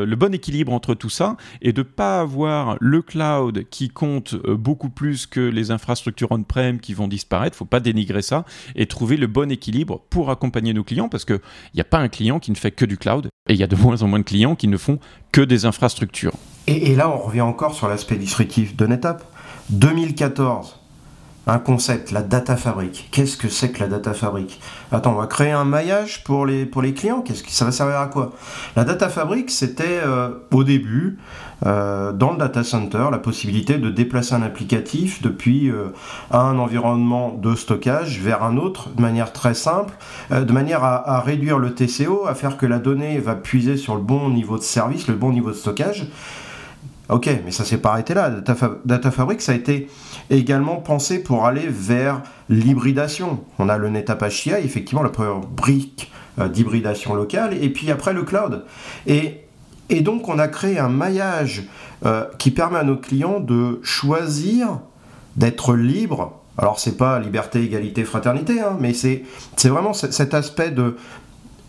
le 0.04 0.16
bon 0.16 0.34
équilibre 0.34 0.72
entre 0.72 0.94
tout 0.94 1.08
ça 1.08 1.36
et 1.62 1.72
de 1.72 1.82
pas 1.82 2.20
avoir 2.20 2.76
le 2.80 3.02
cloud 3.02 3.64
qui 3.70 3.88
compte 3.88 4.34
beaucoup 4.34 4.90
plus 4.90 5.26
que 5.26 5.40
les 5.40 5.70
infrastructures 5.70 6.32
on-prem 6.32 6.80
qui 6.80 6.92
vont 6.92 7.08
disparaître. 7.08 7.56
Faut 7.56 7.64
pas 7.64 7.80
dénigrer 7.80 8.20
ça 8.20 8.44
et 8.74 8.86
trouver 8.86 9.16
le 9.16 9.26
bon 9.26 9.50
équilibre 9.50 10.02
pour 10.10 10.30
accompagner 10.30 10.74
nos 10.74 10.84
clients 10.84 11.08
parce 11.08 11.24
qu'il 11.24 11.40
n'y 11.74 11.80
a 11.80 11.84
pas 11.84 11.98
un 11.98 12.08
client 12.08 12.40
qui 12.40 12.50
ne 12.50 12.56
fait 12.56 12.72
que 12.72 12.84
du 12.84 12.98
cloud 12.98 13.28
et 13.48 13.54
il 13.54 13.58
y 13.58 13.62
a 13.62 13.68
de 13.68 13.76
moins 13.80 14.02
en 14.02 14.08
moins 14.08 14.18
de 14.18 14.24
clients 14.24 14.56
qui 14.56 14.68
ne 14.68 14.76
font 14.76 14.98
que 15.30 15.40
des 15.40 15.64
infrastructures. 15.64 16.34
Et, 16.66 16.90
et 16.90 16.96
là, 16.96 17.08
on 17.08 17.18
revient 17.18 17.42
encore 17.42 17.74
sur 17.74 17.88
l'aspect 17.88 18.16
disruptif 18.16 18.76
de 18.76 18.86
NetApp. 18.86 19.24
2014, 19.70 20.78
un 21.48 21.58
concept, 21.58 22.12
la 22.12 22.22
data 22.22 22.56
fabrique. 22.56 23.08
Qu'est-ce 23.10 23.38
que 23.38 23.48
c'est 23.48 23.72
que 23.72 23.80
la 23.80 23.88
data 23.88 24.12
fabrique? 24.12 24.60
Attends, 24.92 25.12
on 25.12 25.18
va 25.18 25.26
créer 25.26 25.50
un 25.50 25.64
maillage 25.64 26.22
pour 26.22 26.44
les, 26.44 26.66
pour 26.66 26.82
les 26.82 26.92
clients? 26.92 27.22
Qu'est-ce 27.22 27.42
que 27.42 27.50
ça 27.50 27.64
va 27.64 27.72
servir 27.72 27.98
à 27.98 28.06
quoi? 28.06 28.32
La 28.76 28.84
data 28.84 29.08
fabrique, 29.08 29.50
c'était 29.50 30.00
euh, 30.04 30.28
au 30.52 30.62
début 30.62 31.18
euh, 31.64 32.12
dans 32.12 32.32
le 32.32 32.38
data 32.38 32.62
center 32.62 33.06
la 33.10 33.18
possibilité 33.18 33.78
de 33.78 33.88
déplacer 33.88 34.34
un 34.34 34.42
applicatif 34.42 35.22
depuis 35.22 35.70
euh, 35.70 35.86
un 36.30 36.58
environnement 36.58 37.32
de 37.32 37.54
stockage 37.54 38.20
vers 38.20 38.42
un 38.42 38.58
autre 38.58 38.90
de 38.90 39.00
manière 39.00 39.32
très 39.32 39.54
simple, 39.54 39.94
de 40.30 40.52
manière 40.52 40.84
à, 40.84 41.16
à 41.16 41.20
réduire 41.20 41.58
le 41.58 41.74
TCO, 41.74 42.26
à 42.28 42.34
faire 42.34 42.58
que 42.58 42.66
la 42.66 42.78
donnée 42.78 43.18
va 43.18 43.34
puiser 43.34 43.78
sur 43.78 43.94
le 43.94 44.02
bon 44.02 44.28
niveau 44.28 44.58
de 44.58 44.62
service, 44.62 45.08
le 45.08 45.14
bon 45.14 45.32
niveau 45.32 45.50
de 45.50 45.56
stockage. 45.56 46.06
Ok, 47.08 47.30
mais 47.44 47.50
ça 47.50 47.64
s'est 47.64 47.78
pas 47.78 47.92
arrêté 47.92 48.12
là. 48.12 48.30
Data, 48.84 49.10
Fabric, 49.10 49.40
ça 49.40 49.52
a 49.52 49.54
été 49.54 49.88
également 50.28 50.76
pensé 50.76 51.22
pour 51.22 51.46
aller 51.46 51.66
vers 51.66 52.22
l'hybridation. 52.50 53.40
On 53.58 53.70
a 53.70 53.78
le 53.78 53.88
NetApp 53.88 54.22
HCI, 54.28 54.50
effectivement, 54.62 55.02
la 55.02 55.08
première 55.08 55.38
brique 55.38 56.12
euh, 56.38 56.48
d'hybridation 56.48 57.14
locale, 57.14 57.54
et 57.62 57.70
puis 57.70 57.90
après 57.90 58.12
le 58.12 58.24
cloud. 58.24 58.64
Et, 59.06 59.40
et 59.88 60.02
donc, 60.02 60.28
on 60.28 60.38
a 60.38 60.48
créé 60.48 60.78
un 60.78 60.90
maillage 60.90 61.62
euh, 62.04 62.26
qui 62.38 62.50
permet 62.50 62.78
à 62.78 62.84
nos 62.84 62.96
clients 62.96 63.40
de 63.40 63.80
choisir 63.82 64.80
d'être 65.36 65.74
libres. 65.74 66.42
Alors, 66.58 66.78
c'est 66.78 66.98
pas 66.98 67.18
liberté, 67.20 67.62
égalité, 67.62 68.04
fraternité, 68.04 68.60
hein, 68.60 68.76
mais 68.78 68.92
c'est 68.92 69.22
vraiment 69.64 69.94
cet 69.94 70.34
aspect 70.34 70.72
de 70.72 70.96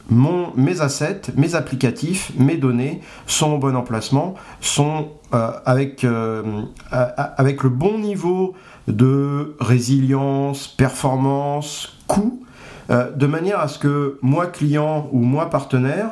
mes 0.10 0.82
assets, 0.82 1.22
mes 1.36 1.56
applicatifs, 1.56 2.32
mes 2.38 2.58
données 2.58 3.02
sont 3.28 3.54
au 3.54 3.58
bon 3.58 3.76
emplacement, 3.76 4.36
sont 4.62 5.10
euh, 5.34 5.52
avec, 5.66 6.04
euh, 6.04 6.64
avec 6.92 7.64
le 7.64 7.70
bon 7.70 8.00
niveau 8.00 8.56
de 8.88 9.56
résilience, 9.60 10.68
performance, 10.68 11.98
coût, 12.08 12.42
euh, 12.90 13.12
de 13.12 13.28
manière 13.28 13.60
à 13.60 13.68
ce 13.68 13.78
que 13.78 14.18
moi 14.24 14.48
client 14.48 15.08
ou 15.12 15.20
moi 15.20 15.50
partenaire, 15.50 16.12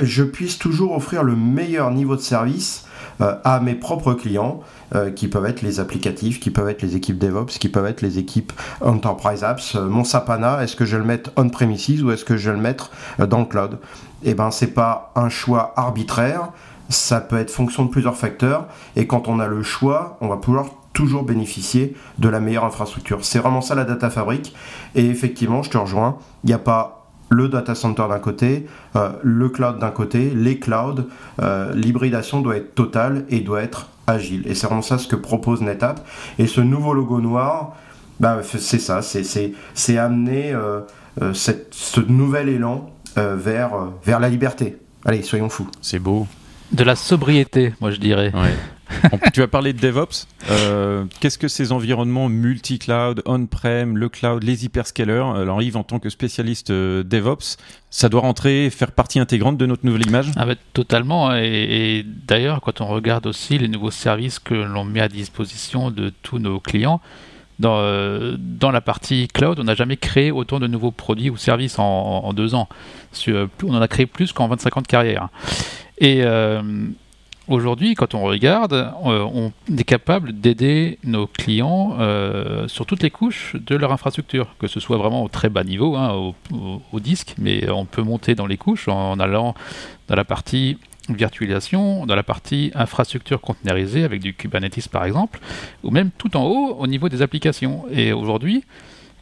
je 0.00 0.22
puisse 0.22 0.60
toujours 0.60 0.94
offrir 0.94 1.24
le 1.24 1.34
meilleur 1.34 1.90
niveau 1.90 2.14
de 2.14 2.20
service 2.20 2.86
à 3.18 3.58
mes 3.58 3.74
propres 3.74 4.14
clients 4.14 4.60
euh, 4.94 5.10
qui 5.10 5.28
peuvent 5.28 5.46
être 5.46 5.62
les 5.62 5.80
applicatifs, 5.80 6.38
qui 6.38 6.50
peuvent 6.50 6.68
être 6.68 6.82
les 6.82 6.94
équipes 6.94 7.18
DevOps, 7.18 7.58
qui 7.58 7.68
peuvent 7.68 7.86
être 7.86 8.02
les 8.02 8.18
équipes 8.18 8.52
Enterprise 8.80 9.42
Apps. 9.42 9.74
Euh, 9.74 9.88
mon 9.88 10.04
Sapana, 10.04 10.62
est-ce 10.62 10.76
que 10.76 10.84
je 10.84 10.96
le 10.96 11.04
mette 11.04 11.30
on-premises 11.36 12.04
ou 12.04 12.10
est-ce 12.12 12.24
que 12.24 12.36
je 12.36 12.50
le 12.50 12.56
mettre 12.56 12.90
euh, 13.18 13.26
dans 13.26 13.40
le 13.40 13.46
cloud? 13.46 13.78
Eh 14.22 14.34
ben, 14.34 14.50
c'est 14.50 14.74
pas 14.74 15.12
un 15.16 15.28
choix 15.28 15.72
arbitraire. 15.76 16.50
Ça 16.88 17.20
peut 17.20 17.38
être 17.38 17.50
fonction 17.50 17.84
de 17.84 17.90
plusieurs 17.90 18.16
facteurs. 18.16 18.66
Et 18.94 19.06
quand 19.08 19.26
on 19.26 19.40
a 19.40 19.48
le 19.48 19.62
choix, 19.64 20.18
on 20.20 20.28
va 20.28 20.36
pouvoir 20.36 20.66
toujours 20.92 21.24
bénéficier 21.24 21.94
de 22.18 22.28
la 22.28 22.40
meilleure 22.40 22.64
infrastructure. 22.64 23.24
C'est 23.24 23.38
vraiment 23.40 23.60
ça 23.60 23.74
la 23.74 23.84
data 23.84 24.08
fabrique. 24.08 24.54
Et 24.94 25.06
effectivement, 25.06 25.62
je 25.62 25.70
te 25.70 25.76
rejoins. 25.78 26.16
Il 26.44 26.46
n'y 26.46 26.54
a 26.54 26.58
pas 26.58 26.95
le 27.28 27.48
data 27.48 27.74
center 27.74 28.04
d'un 28.08 28.18
côté, 28.18 28.66
le 29.22 29.48
cloud 29.48 29.78
d'un 29.78 29.90
côté, 29.90 30.30
les 30.34 30.58
clouds. 30.58 31.06
L'hybridation 31.74 32.40
doit 32.40 32.56
être 32.56 32.74
totale 32.74 33.24
et 33.30 33.40
doit 33.40 33.62
être 33.62 33.88
agile. 34.06 34.42
Et 34.46 34.54
c'est 34.54 34.66
vraiment 34.66 34.82
ça 34.82 34.98
ce 34.98 35.08
que 35.08 35.16
propose 35.16 35.60
NetApp. 35.60 36.06
Et 36.38 36.46
ce 36.46 36.60
nouveau 36.60 36.94
logo 36.94 37.20
noir, 37.20 37.76
bah, 38.20 38.40
c'est 38.42 38.78
ça, 38.78 39.00
c'est 39.02 39.98
amener 39.98 40.52
euh, 40.52 40.80
euh, 41.22 41.34
ce 41.34 42.00
nouvel 42.00 42.48
élan 42.48 42.90
euh, 43.18 43.36
vers, 43.36 43.72
vers 44.04 44.20
la 44.20 44.28
liberté. 44.28 44.78
Allez, 45.04 45.22
soyons 45.22 45.48
fous. 45.48 45.68
C'est 45.80 45.98
beau. 45.98 46.26
De 46.72 46.82
la 46.82 46.96
sobriété, 46.96 47.74
moi 47.80 47.90
je 47.90 47.98
dirais. 47.98 48.32
Tu 49.32 49.42
as 49.42 49.48
parlé 49.48 49.72
de 49.72 49.78
DevOps. 49.78 50.26
Euh, 50.50 51.04
qu'est-ce 51.20 51.38
que 51.38 51.48
ces 51.48 51.72
environnements 51.72 52.28
multi-cloud, 52.28 53.22
on-prem, 53.26 53.96
le 53.96 54.08
cloud, 54.08 54.42
les 54.42 54.64
hyperscalers 54.64 55.24
Alors 55.36 55.62
Yves, 55.62 55.76
en 55.76 55.82
tant 55.82 55.98
que 55.98 56.08
spécialiste 56.08 56.70
euh, 56.70 57.02
DevOps, 57.02 57.56
ça 57.90 58.08
doit 58.08 58.20
rentrer, 58.20 58.70
faire 58.70 58.92
partie 58.92 59.18
intégrante 59.18 59.56
de 59.56 59.66
notre 59.66 59.84
nouvelle 59.84 60.06
image? 60.06 60.30
Ah 60.36 60.46
bah, 60.46 60.54
Totalement. 60.72 61.34
Et, 61.34 62.04
d'ailleurs, 62.06 62.60
quand 62.60 62.80
on 62.80 62.86
regarde 62.86 63.26
aussi 63.26 63.58
les 63.58 63.68
nouveaux 63.68 63.90
services 63.90 64.38
que 64.38 64.54
l'on 64.54 64.84
met 64.84 65.00
à 65.00 65.08
disposition 65.08 65.90
de 65.90 66.12
tous 66.22 66.38
nos 66.38 66.60
clients, 66.60 67.00
dans, 67.58 67.78
euh, 67.78 68.36
la 68.60 68.80
partie 68.82 69.28
cloud, 69.28 69.58
on 69.58 69.64
n'a 69.64 69.74
jamais 69.74 69.96
créé 69.96 70.30
autant 70.30 70.60
de 70.60 70.66
nouveaux 70.66 70.90
produits 70.90 71.30
ou 71.30 71.38
services 71.38 71.78
en, 71.78 72.32
deux 72.34 72.54
ans. 72.54 72.68
on 73.26 73.74
en 73.74 73.80
a 73.80 73.88
créé 73.88 74.04
plus 74.04 74.32
qu'en 74.32 74.46
25 74.48 74.76
ans 74.76 74.82
de 74.82 74.86
carrière. 74.86 75.28
Et 75.98 76.22
aujourd'hui, 77.48 77.94
quand 77.94 78.14
on 78.14 78.22
regarde, 78.22 78.72
euh, 78.72 78.92
on 79.32 79.52
est 79.76 79.84
capable 79.84 80.32
d'aider 80.32 80.98
nos 81.04 81.26
clients 81.26 81.96
sur 82.68 82.86
toutes 82.86 83.02
les 83.02 83.10
couches 83.10 83.56
de 83.56 83.76
leur 83.76 83.92
infrastructure, 83.92 84.54
que 84.58 84.66
ce 84.66 84.80
soit 84.80 84.96
vraiment 84.96 85.22
au 85.24 85.28
très 85.28 85.48
bas 85.48 85.64
niveau, 85.64 85.96
hein, 85.96 86.32
au, 86.92 87.00
disque, 87.00 87.34
mais 87.38 87.68
on 87.70 87.84
peut 87.84 88.02
monter 88.02 88.34
dans 88.34 88.46
les 88.46 88.56
couches 88.56 88.88
en 88.88 89.18
allant 89.20 89.54
dans 90.08 90.14
la 90.14 90.24
partie 90.24 90.78
virtualisation 91.08 92.06
dans 92.06 92.16
la 92.16 92.22
partie 92.22 92.70
infrastructure 92.74 93.40
containerisée 93.40 94.04
avec 94.04 94.20
du 94.20 94.34
Kubernetes 94.34 94.88
par 94.88 95.04
exemple, 95.04 95.40
ou 95.82 95.90
même 95.90 96.10
tout 96.16 96.36
en 96.36 96.44
haut 96.44 96.76
au 96.78 96.86
niveau 96.86 97.08
des 97.08 97.22
applications. 97.22 97.84
Et 97.90 98.12
aujourd'hui, 98.12 98.64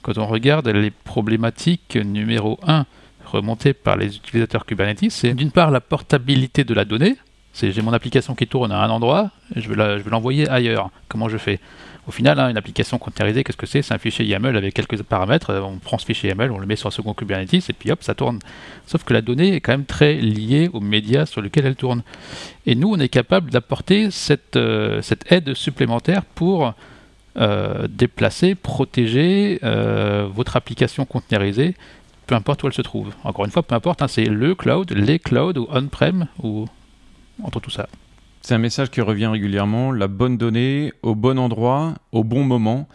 quand 0.03 0.19
on 0.19 0.27
regarde 0.27 0.69
les 0.69 0.91
problématiques 0.91 1.97
numéro 1.97 2.59
1 2.67 2.87
remontées 3.25 3.73
par 3.73 3.97
les 3.97 4.17
utilisateurs 4.17 4.67
Kubernetes, 4.67 5.11
c'est 5.11 5.35
d'une 5.35 5.51
part 5.51 5.71
la 5.71 5.81
portabilité 5.81 6.65
de 6.65 6.75
la 6.75 6.85
donnée, 6.85 7.17
j'ai 7.55 7.83
mon 7.83 7.93
application 7.93 8.35
qui 8.35 8.47
tourne 8.47 8.73
à 8.73 8.83
un 8.83 8.91
endroit, 8.91 9.31
je 9.55 9.69
vais 9.69 10.11
l'envoyer 10.11 10.49
ailleurs. 10.49 10.91
Comment 11.09 11.29
je 11.29 11.39
fais? 11.39 11.61
Au 12.07 12.11
final, 12.11 12.39
hein, 12.39 12.51
une 12.51 12.59
application 12.59 12.99
containerisée, 12.99 13.45
qu'est-ce 13.45 13.57
que 13.57 13.67
c'est? 13.67 13.81
C'est 13.81 13.95
un 13.95 13.99
fichier 13.99 14.27
YAML 14.27 14.57
avec 14.57 14.75
quelques 14.75 15.03
paramètres. 15.03 15.51
Euh, 15.51 15.61
on 15.63 15.79
prend 15.79 15.97
ce 15.97 16.05
fichier 16.05 16.29
YAML, 16.29 16.51
on 16.51 16.59
le 16.59 16.67
met 16.67 16.77
sur 16.77 16.89
un 16.89 16.91
second 16.91 17.15
Kubernetes 17.15 17.71
et 17.71 17.73
puis 17.73 17.91
hop, 17.91 18.03
ça 18.03 18.15
tourne. 18.15 18.41
Sauf 18.87 19.05
que 19.05 19.15
la 19.15 19.23
donnée 19.23 19.55
est 19.55 19.61
quand 19.61 19.73
même 19.73 19.87
très 19.87 20.15
liée 20.15 20.69
aux 20.73 20.81
médias 20.81 21.25
sur 21.25 21.41
lesquels 21.41 21.65
elle 21.65 21.77
tourne. 21.77 22.03
Et 22.67 22.75
nous, 22.75 22.93
on 22.93 22.99
est 22.99 23.09
capable 23.09 23.51
d'apporter 23.51 24.11
cette, 24.11 24.57
euh, 24.57 25.01
aide 25.31 25.55
supplémentaire 25.55 26.25
pour 26.27 26.75
euh, 27.39 27.89
déplacer, 27.89 28.55
protéger 28.55 29.61
votre 29.63 30.57
application 30.57 31.07
containerisée, 31.07 31.75
peu 32.27 32.35
importe 32.35 32.63
où 32.65 32.67
elle 32.67 32.75
se 32.75 32.83
trouve. 32.83 33.13
Encore 33.25 33.47
une 33.47 33.51
fois, 33.51 33.63
peu 33.63 33.75
importe, 33.75 34.03
hein, 34.03 34.09
c'est 34.09 34.27
le 34.27 34.55
cloud, 34.55 34.93
les 34.93 35.19
clouds 35.19 35.59
ou 35.59 35.67
on-prem 35.71 36.27
ou 36.43 36.67
entre 37.43 37.61
tout 37.61 37.71
ça. 37.71 37.89
C'est 38.43 38.55
un 38.55 38.59
message 38.59 38.91
qui 38.91 39.01
revient 39.01 39.27
régulièrement, 39.27 39.91
la 39.91 40.07
bonne 40.07 40.37
donnée 40.37 40.93
au 41.03 41.15
bon 41.15 41.39
endroit, 41.39 41.95
au 42.13 42.25
bon 42.25 42.45
moment 42.45 42.89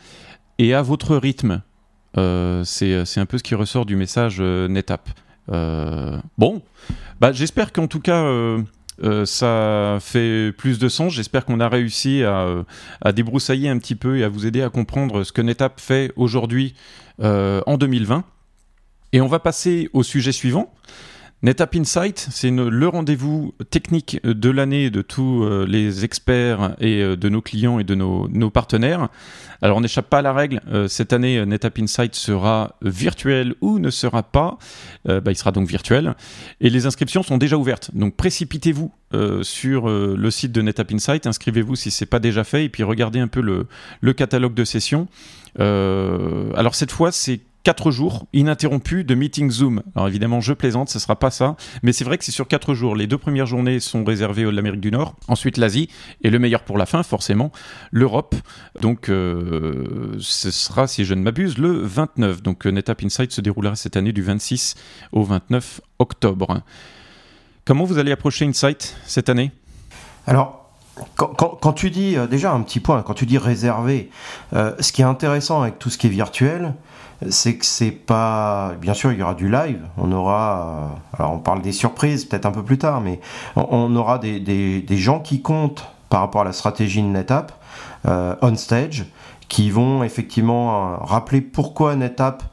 et 0.60 0.76
à 0.76 0.84
votre 0.84 1.16
rythme. 1.16 1.64
Euh, 2.18 2.64
c'est 2.64 3.18
un 3.18 3.26
peu 3.26 3.38
ce 3.38 3.44
qui 3.44 3.56
ressort 3.56 3.86
du 3.86 3.96
message 3.96 4.38
euh, 4.40 4.68
NetApp. 4.68 5.10
Euh, 5.52 6.20
bon, 6.38 6.62
bah, 7.20 7.32
j'espère 7.32 7.74
qu'en 7.74 7.88
tout 7.88 8.00
cas 8.00 8.32
ça 9.26 9.98
fait 10.02 10.52
plus 10.52 10.78
de 10.78 10.90
sens. 10.90 11.14
J'espère 11.14 11.46
qu'on 11.46 11.60
a 11.60 11.70
réussi 11.70 12.24
à, 12.24 12.64
à, 13.02 13.12
débroussailler 13.12 13.70
un 13.70 13.80
petit 13.80 13.96
peu 13.96 14.20
et 14.20 14.24
à 14.24 14.30
vous 14.30 14.46
aider 14.46 14.62
à 14.62 14.70
comprendre 14.70 15.24
ce 15.24 15.32
que 15.32 15.42
NetApp 15.42 15.80
fait 15.80 16.12
aujourd'hui 16.16 16.76
en 17.24 17.78
2020. 17.78 18.24
Et 19.14 19.22
on 19.22 19.28
va 19.28 19.40
passer 19.40 19.90
au 19.94 20.04
sujet 20.04 20.32
suivant. 20.32 20.72
NetApp 21.42 21.78
Insight, 21.78 22.28
c'est 22.32 22.52
le 22.52 22.88
rendez-vous 22.90 23.54
technique 23.70 24.22
de 24.26 24.50
l'année 24.50 24.90
de 24.90 25.02
tous 25.02 25.44
euh, 25.46 25.66
les 25.66 26.04
experts 26.04 26.76
et 26.82 27.02
euh, 27.02 27.16
de 27.16 27.30
nos 27.30 27.42
clients 27.42 27.80
et 27.80 27.86
de 27.86 27.96
nos, 27.96 28.50
partenaires. 28.50 29.08
Alors 29.62 29.78
on 29.78 29.82
n'échappe 29.82 30.10
pas 30.10 30.18
à 30.18 30.22
la 30.22 30.34
règle, 30.34 30.62
euh, 30.70 30.90
cette 30.90 31.14
année 31.14 31.46
NetApp 31.46 31.80
Insight 31.80 32.14
sera 32.14 32.76
virtuel 32.82 33.56
ou 33.62 33.80
ne 33.80 33.90
sera 33.90 34.24
pas, 34.24 34.58
bah, 35.06 35.22
il 35.28 35.36
sera 35.36 35.52
donc 35.52 35.68
virtuel, 35.68 36.16
et 36.60 36.70
les 36.70 36.86
inscriptions 36.86 37.24
sont 37.24 37.38
déjà 37.38 37.58
ouvertes, 37.58 37.92
donc 37.94 38.16
précipitez-vous 38.16 38.92
sur 39.42 39.90
le 39.90 40.32
site 40.32 40.52
de 40.52 40.62
NetApp 40.62 40.92
Insight, 40.92 41.28
inscrivez-vous 41.28 41.76
si 41.76 41.92
ce 41.92 42.04
n'est 42.04 42.08
pas 42.08 42.20
déjà 42.20 42.44
fait, 42.44 42.66
et 42.66 42.70
puis 42.70 42.84
regardez 42.84 43.20
un 43.20 43.28
peu 43.28 43.42
le, 43.42 43.68
le 44.02 44.14
catalogue 44.14 44.54
de 44.54 44.64
sessions. 44.64 45.08
alors 45.58 46.76
cette 46.76 46.92
fois 46.92 47.12
c'est 47.12 47.40
4 47.64 47.92
jours 47.92 48.26
ininterrompus 48.34 49.06
de 49.06 49.16
meeting 49.16 49.52
Zoom. 49.52 49.82
Alors 49.96 50.08
évidemment, 50.08 50.42
je 50.42 50.54
plaisante, 50.54 50.90
ce 50.90 51.00
sera 51.00 51.18
pas 51.18 51.30
ça, 51.32 51.56
mais 51.84 51.94
c'est 51.94 52.04
vrai 52.04 52.18
que 52.18 52.26
c'est 52.26 52.32
sur 52.32 52.48
4 52.48 52.74
jours. 52.74 52.96
Les 52.96 53.08
deux 53.08 53.18
premières 53.18 53.46
journées 53.46 53.80
sont 53.80 54.04
réservées 54.04 54.46
à 54.46 54.52
l'Amérique 54.52 54.82
du 54.82 54.92
Nord, 54.92 55.16
ensuite 55.28 55.58
l'Asie, 55.58 55.90
et 56.22 56.30
le 56.30 56.40
meilleur 56.40 56.64
pour 56.64 56.78
la 56.78 56.86
fin, 56.86 57.04
forcément, 57.04 57.52
l'Europe. 57.92 58.36
Donc 58.82 59.10
euh, 59.10 60.16
ce 60.20 60.52
sera, 60.52 60.88
si 60.88 61.06
je 61.06 61.14
ne 61.14 61.22
m'abuse, 61.22 61.58
le 61.58 61.72
29. 61.72 62.42
Donc 62.42 62.66
euh, 62.66 62.72
NetApp 62.72 63.04
Insight 63.04 63.32
se 63.32 63.42
déroulera 63.42 63.76
cette 63.76 63.98
année 63.98 64.14
du 64.14 64.22
26 64.22 64.76
au 65.12 65.24
29 65.24 65.82
octobre. 66.00 66.62
Comment 67.66 67.84
vous 67.84 67.98
allez 67.98 68.12
approcher 68.12 68.46
Insight 68.46 68.96
cette 69.06 69.30
année? 69.30 69.52
Alors, 70.26 70.59
quand, 71.16 71.74
tu 71.74 71.90
dis, 71.90 72.18
euh, 72.18 72.28
déjà 72.28 72.52
un 72.52 72.62
petit 72.62 72.80
point, 72.80 73.02
quand 73.02 73.14
tu 73.14 73.26
dis 73.26 73.38
réservé, 73.38 74.10
ce 74.54 74.92
qui 74.92 75.02
est 75.02 75.06
intéressant 75.06 75.62
avec 75.62 75.80
tout 75.80 75.90
ce 75.90 75.98
qui 75.98 76.08
est 76.08 76.12
virtuel, 76.12 76.74
c'est 77.30 77.56
que 77.56 77.66
c'est 77.66 77.92
pas. 77.92 78.74
Bien 78.80 78.94
sûr, 78.94 79.12
il 79.12 79.20
y 79.20 79.24
aura 79.24 79.34
du 79.34 79.50
live. 79.50 79.82
On 79.98 80.12
aura. 80.12 81.02
Alors, 81.18 81.34
on 81.34 81.40
parle 81.40 81.62
des 81.62 81.74
surprises 81.74 82.26
peut-être 82.26 82.46
un 82.46 82.52
peu 82.52 82.64
plus 82.64 82.78
tard, 82.78 83.02
mais 83.02 83.20
on, 83.56 83.94
aura 83.96 84.20
des, 84.20 84.40
des, 84.40 84.98
gens 84.98 85.20
qui 85.20 85.42
comptent 85.42 85.86
par 86.10 86.22
rapport 86.22 86.42
à 86.42 86.46
la 86.46 86.54
stratégie 86.54 87.02
de 87.02 87.08
NetApp 87.08 87.52
euh, 88.08 88.36
on 88.42 88.56
stage, 88.56 89.06
qui 89.50 89.70
vont 89.70 90.04
effectivement 90.04 90.94
euh, 90.94 90.98
rappeler 91.02 91.42
pourquoi 91.42 91.96
NetApp 91.96 92.44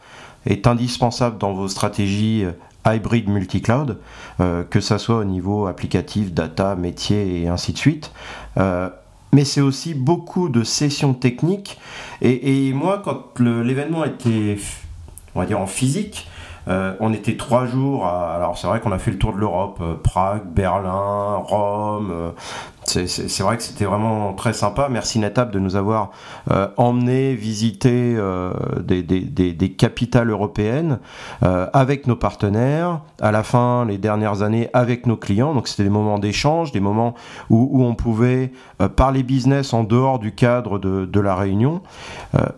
est 0.46 0.66
indispensable 0.66 1.38
dans 1.38 1.52
vos 1.52 1.68
stratégies 1.68 2.44
euh, 2.86 2.94
hybrid 2.94 3.28
multi-cloud, 3.28 3.98
que 4.38 4.80
ça 4.80 4.98
soit 4.98 5.16
au 5.16 5.24
niveau 5.24 5.66
applicatif, 5.66 6.32
data, 6.32 6.76
métier 6.76 7.42
et 7.42 7.48
ainsi 7.48 7.72
de 7.72 7.78
suite 7.78 8.12
mais 9.32 9.44
c'est 9.44 9.60
aussi 9.60 9.92
beaucoup 9.92 10.48
de 10.48 10.64
sessions 10.64 11.12
techniques. 11.12 11.78
Et, 12.22 12.72
moi, 12.72 13.02
quand 13.04 13.38
l'événement 13.38 14.04
était, 14.04 14.56
on 15.34 15.40
va 15.40 15.46
dire, 15.46 15.60
en 15.60 15.66
physique, 15.66 16.26
euh, 16.68 16.94
on 16.98 17.12
était 17.12 17.36
trois 17.36 17.66
jours. 17.66 18.06
alors 18.06 18.58
c'est 18.58 18.66
vrai 18.66 18.80
qu'on 18.80 18.90
a 18.90 18.98
fait 18.98 19.12
le 19.12 19.18
tour 19.18 19.32
de 19.32 19.38
l'Europe, 19.38 19.78
euh, 19.80 19.94
Prague, 19.94 20.46
Berlin, 20.46 21.36
Rome, 21.36 22.10
euh, 22.10 22.30
c'est 22.88 23.40
vrai 23.40 23.56
que 23.56 23.62
c'était 23.62 23.84
vraiment 23.84 24.32
très 24.34 24.52
sympa. 24.52 24.88
Merci 24.90 25.18
NetApp 25.18 25.50
de 25.50 25.58
nous 25.58 25.76
avoir 25.76 26.10
euh, 26.50 26.68
emmené 26.76 27.34
visiter 27.34 28.14
euh, 28.16 28.52
des, 28.80 29.72
capitales 29.76 30.30
européennes 30.30 30.98
euh, 31.42 31.66
avec 31.72 32.06
nos 32.06 32.16
partenaires. 32.16 33.00
À 33.20 33.32
la 33.32 33.42
fin, 33.42 33.84
les 33.84 33.98
dernières 33.98 34.42
années, 34.42 34.68
avec 34.72 35.06
nos 35.06 35.16
clients. 35.16 35.54
Donc 35.54 35.68
c'était 35.68 35.84
des 35.84 35.90
moments 35.90 36.18
d'échange, 36.18 36.72
des 36.72 36.80
moments 36.80 37.14
où, 37.50 37.84
on 37.84 37.94
pouvait 37.94 38.52
parler 38.96 39.22
business 39.22 39.72
en 39.72 39.84
dehors 39.84 40.18
du 40.18 40.32
cadre 40.32 40.78
de, 40.78 41.04
de 41.04 41.20
la 41.20 41.34
réunion. 41.34 41.82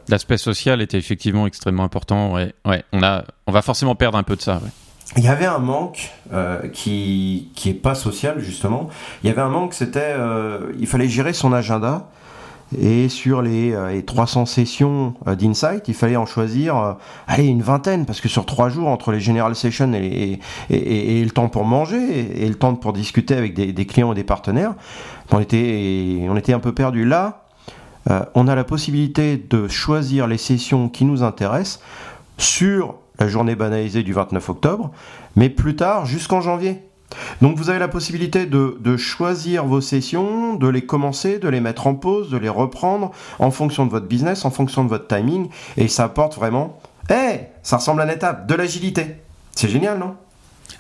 L'aspect 0.09 0.39
social 0.39 0.81
était 0.81 0.99
effectivement 0.99 1.47
extrêmement 1.47 1.85
important. 1.85 2.33
Ouais, 2.33 2.55
ouais. 2.67 2.83
On, 2.93 3.03
a, 3.03 3.25
on 3.47 3.53
va 3.53 3.63
forcément 3.63 3.95
perdre 3.95 4.19
un 4.19 4.23
peu 4.23 4.37
de 4.37 4.43
ça. 4.43 4.57
Ouais 4.57 4.71
il 5.17 5.25
y 5.25 5.29
avait 5.29 5.47
un 5.47 5.59
manque 5.59 6.11
euh, 6.33 6.69
qui 6.69 7.51
qui 7.55 7.71
est 7.71 7.75
pas 7.75 7.95
social 7.95 8.41
justement. 8.41 8.89
Il 9.23 9.29
y 9.29 9.31
avait 9.31 9.41
un 9.41 9.49
manque, 9.49 9.75
c'était 9.75 10.01
euh, 10.05 10.73
il 10.79 10.87
fallait 10.87 11.09
gérer 11.09 11.33
son 11.33 11.53
agenda 11.53 12.09
et 12.79 13.09
sur 13.09 13.41
les, 13.41 13.75
300 14.05 14.43
euh, 14.43 14.45
sessions 14.45 15.15
d'Insight, 15.27 15.89
il 15.89 15.95
fallait 15.95 16.17
en 16.17 16.27
choisir 16.27 16.97
allez 17.27 17.47
une 17.47 17.63
vingtaine 17.63 18.05
parce 18.05 18.21
que 18.21 18.29
sur 18.29 18.45
trois 18.45 18.69
jours 18.69 18.89
entre 18.89 19.11
les 19.11 19.21
general 19.21 19.57
sessions 19.57 19.91
et, 19.95 20.39
et, 20.69 21.21
et, 21.21 21.25
le 21.25 21.31
temps 21.31 21.49
pour 21.49 21.65
manger 21.65 22.43
et, 22.45 22.47
le 22.47 22.57
temps 22.57 22.75
pour 22.75 22.93
discuter 22.93 23.35
avec 23.35 23.55
des, 23.55 23.73
des, 23.73 23.87
clients 23.87 24.13
et 24.13 24.15
des 24.15 24.25
partenaires, 24.25 24.75
on 25.33 25.41
était 25.41 26.27
on 26.29 26.37
était 26.37 26.53
un 26.53 26.61
peu 26.61 26.73
perdu 26.73 27.07
là. 27.07 27.45
on 28.35 28.47
a 28.47 28.55
la 28.55 28.65
possibilité 28.65 29.39
de 29.39 29.67
choisir 29.69 30.27
les 30.27 30.39
sessions 30.39 30.91
qui 30.91 31.07
nous 31.07 31.23
intéressent 31.23 31.81
sur 32.37 32.97
la 33.19 33.29
journée 33.29 33.55
banalisée 33.55 34.03
du 34.03 34.13
29 34.13 34.49
octobre, 34.49 34.91
mais 35.37 35.49
plus 35.49 35.77
tard 35.77 36.07
jusqu'en 36.07 36.41
janvier. 36.41 36.83
Donc 37.41 37.57
vous 37.57 37.71
avez 37.71 37.79
la 37.79 37.89
possibilité 37.89 38.47
de, 38.47 38.97
choisir 38.97 39.65
vos 39.65 39.81
sessions, 39.81 40.55
de 40.55 40.69
les 40.69 40.83
commencer, 40.83 41.39
de 41.39 41.49
les 41.49 41.61
mettre 41.61 41.87
en 41.87 41.95
pause, 41.95 42.31
de 42.31 42.37
les 42.37 42.49
reprendre 42.49 43.13
en 43.39 43.51
fonction 43.51 43.87
de 43.87 43.91
votre 43.91 44.07
business, 44.07 44.45
en 44.45 44.51
fonction 44.51 44.85
de 44.85 44.89
votre 44.89 45.07
timing, 45.07 45.49
et 45.77 45.89
ça 45.89 46.05
apporte 46.05 46.35
vraiment, 46.35 46.79
hé, 47.11 47.47
ça 47.63 47.79
ressemble 47.79 48.03
à 48.03 48.05
une 48.05 48.11
étape, 48.11 48.47
de 48.47 48.55
l'agilité. 48.55 49.17
C'est 49.55 49.69
génial, 49.69 49.99
non? 49.99 50.15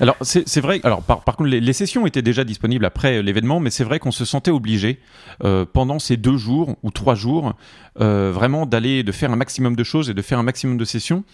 Alors 0.00 0.16
c'est 0.21 0.61
vrai. 0.61 0.80
Alors 0.85 1.02
par, 1.02 1.25
contre, 1.25 1.50
les, 1.50 1.73
sessions 1.73 2.07
étaient 2.07 2.23
déjà 2.23 2.45
disponibles 2.45 2.85
après 2.85 3.16
euh, 3.16 3.23
l'événement, 3.23 3.59
mais 3.59 3.71
c'est 3.71 3.85
vrai 3.85 3.99
qu'on 3.99 4.12
se 4.12 4.25
sentait 4.25 4.50
obligé 4.50 5.00
euh, 5.42 5.64
pendant 5.71 5.99
ces 5.99 6.16
deux 6.16 6.37
jours 6.37 6.76
ou 6.83 6.90
trois 6.90 7.14
jours 7.14 7.54
euh, 8.00 8.30
vraiment 8.33 8.66
d'aller 8.66 9.02
de 9.02 9.12
faire 9.12 9.33
un 9.33 9.37
maximum 9.37 9.75
de 9.75 9.83
choses 9.83 10.11
et 10.11 10.14
de 10.14 10.23
faire 10.23 10.38
un 10.38 10.45
maximum 10.45 10.76
de 10.76 10.85
sessions. 10.85 11.25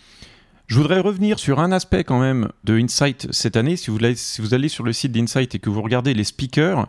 Je 0.66 0.76
voudrais 0.76 1.00
revenir 1.00 1.38
sur 1.38 1.60
un 1.60 1.72
aspect 1.72 2.04
quand 2.04 2.20
même 2.20 2.48
de 2.64 2.78
Insight 2.78 3.28
cette 3.30 3.56
année. 3.56 3.76
Si 3.76 3.90
vous, 3.90 3.98
allez, 3.98 4.14
si 4.14 4.40
vous 4.40 4.54
allez 4.54 4.68
sur 4.68 4.84
le 4.84 4.92
site 4.92 5.12
d'Insight 5.12 5.54
et 5.54 5.58
que 5.58 5.70
vous 5.70 5.82
regardez 5.82 6.14
les 6.14 6.24
speakers, 6.24 6.86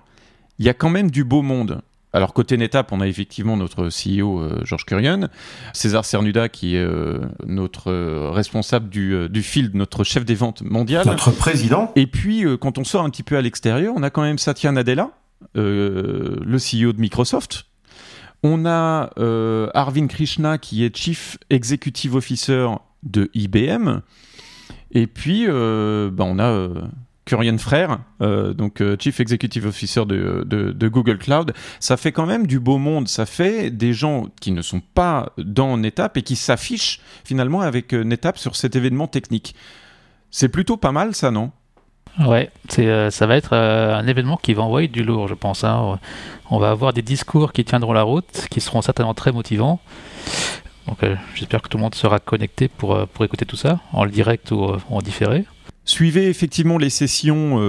il 0.59 0.65
y 0.65 0.69
a 0.69 0.73
quand 0.73 0.89
même 0.89 1.11
du 1.11 1.23
beau 1.23 1.41
monde. 1.41 1.81
alors 2.13 2.33
côté 2.33 2.55
NetApp, 2.55 2.93
on 2.93 3.01
a 3.01 3.07
effectivement 3.07 3.57
notre 3.57 3.89
CEO 3.89 4.63
Georges 4.63 4.85
Curion, 4.85 5.27
César 5.73 6.05
Cernuda 6.05 6.47
qui 6.47 6.77
est 6.77 6.87
notre 7.45 7.91
responsable 8.29 8.87
du, 8.87 9.27
du 9.27 9.43
field, 9.43 9.75
notre 9.75 10.05
chef 10.05 10.23
des 10.23 10.35
ventes 10.35 10.61
mondial. 10.61 11.05
Notre 11.05 11.31
président. 11.31 11.91
Et 11.97 12.07
puis 12.07 12.45
quand 12.61 12.77
on 12.77 12.85
sort 12.85 13.03
un 13.03 13.09
petit 13.09 13.23
peu 13.23 13.35
à 13.35 13.41
l'extérieur, 13.41 13.93
on 13.97 14.03
a 14.03 14.09
quand 14.09 14.21
même 14.21 14.37
Satya 14.37 14.71
Nadella, 14.71 15.11
le 15.55 16.57
CEO 16.57 16.93
de 16.93 17.01
Microsoft, 17.01 17.65
on 18.45 18.65
a 18.65 19.09
euh, 19.17 19.69
Arvind 19.73 20.07
Krishna 20.07 20.57
qui 20.59 20.85
est 20.85 20.95
Chief 20.95 21.37
Executive 21.49 22.15
Officer 22.15 22.67
de 23.05 23.29
IBM. 23.33 24.01
Et 24.91 25.07
puis, 25.07 25.45
euh, 25.47 26.09
bah, 26.11 26.25
on 26.27 26.39
a 26.39 26.49
euh, 26.49 26.81
Kurian 27.25 27.57
Frère, 27.57 27.99
donc 28.19 28.83
Chief 28.99 29.19
Executive 29.19 29.65
Officer 29.65 30.05
de, 30.05 30.87
Google 30.87 31.17
Cloud. 31.17 31.53
Ça 31.79 31.97
fait 31.97 32.11
quand 32.11 32.27
même 32.27 32.45
du 32.45 32.59
beau 32.59 32.77
monde. 32.77 33.07
Ça 33.07 33.25
fait 33.25 33.71
des 33.71 33.93
gens 33.93 34.27
qui 34.39 34.51
ne 34.51 34.61
sont 34.61 34.79
pas 34.79 35.31
dans 35.37 35.75
NetApp 35.77 36.17
et 36.17 36.21
qui 36.21 36.35
s'affichent 36.35 36.99
finalement 37.23 37.61
avec 37.61 37.93
NetApp 37.93 38.37
sur 38.37 38.55
cet 38.55 38.75
événement 38.75 39.07
technique. 39.07 39.55
C'est 40.29 40.49
plutôt 40.49 40.77
pas 40.77 40.91
mal, 40.91 41.15
ça, 41.15 41.31
non? 41.31 41.51
Ouais, 42.19 42.51
c'est, 42.69 43.09
ça 43.09 43.25
va 43.25 43.35
être 43.37 43.53
un 43.53 44.05
événement 44.05 44.37
qui 44.37 44.53
va 44.53 44.61
envoyer 44.61 44.87
du 44.87 45.03
lourd, 45.03 45.27
je 45.27 45.33
pense. 45.33 45.63
Hein. 45.63 45.99
On 46.51 46.59
va 46.59 46.69
avoir 46.69 46.93
des 46.93 47.01
discours 47.01 47.53
qui 47.53 47.65
tiendront 47.65 47.93
la 47.93 48.03
route, 48.03 48.47
qui 48.51 48.61
seront 48.61 48.83
certainement 48.83 49.15
très 49.15 49.31
motivants. 49.31 49.79
Donc 50.87 51.03
euh, 51.03 51.15
j'espère 51.33 51.61
que 51.61 51.69
tout 51.69 51.77
le 51.77 51.83
monde 51.83 51.95
sera 51.95 52.19
connecté 52.19 52.67
pour, 52.67 52.95
euh, 52.95 53.05
pour 53.11 53.25
écouter 53.25 53.45
tout 53.45 53.55
ça, 53.55 53.79
en 53.91 54.05
direct 54.05 54.51
ou 54.51 54.63
euh, 54.63 54.77
en 54.89 55.01
différé. 55.01 55.45
Suivez 55.83 56.27
effectivement 56.29 56.79
les 56.79 56.89
sessions, 56.89 57.59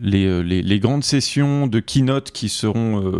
les, 0.00 0.42
les, 0.42 0.80
grandes 0.80 1.04
sessions 1.04 1.66
de 1.66 1.80
keynote 1.80 2.30
qui 2.30 2.48
seront, 2.48 3.12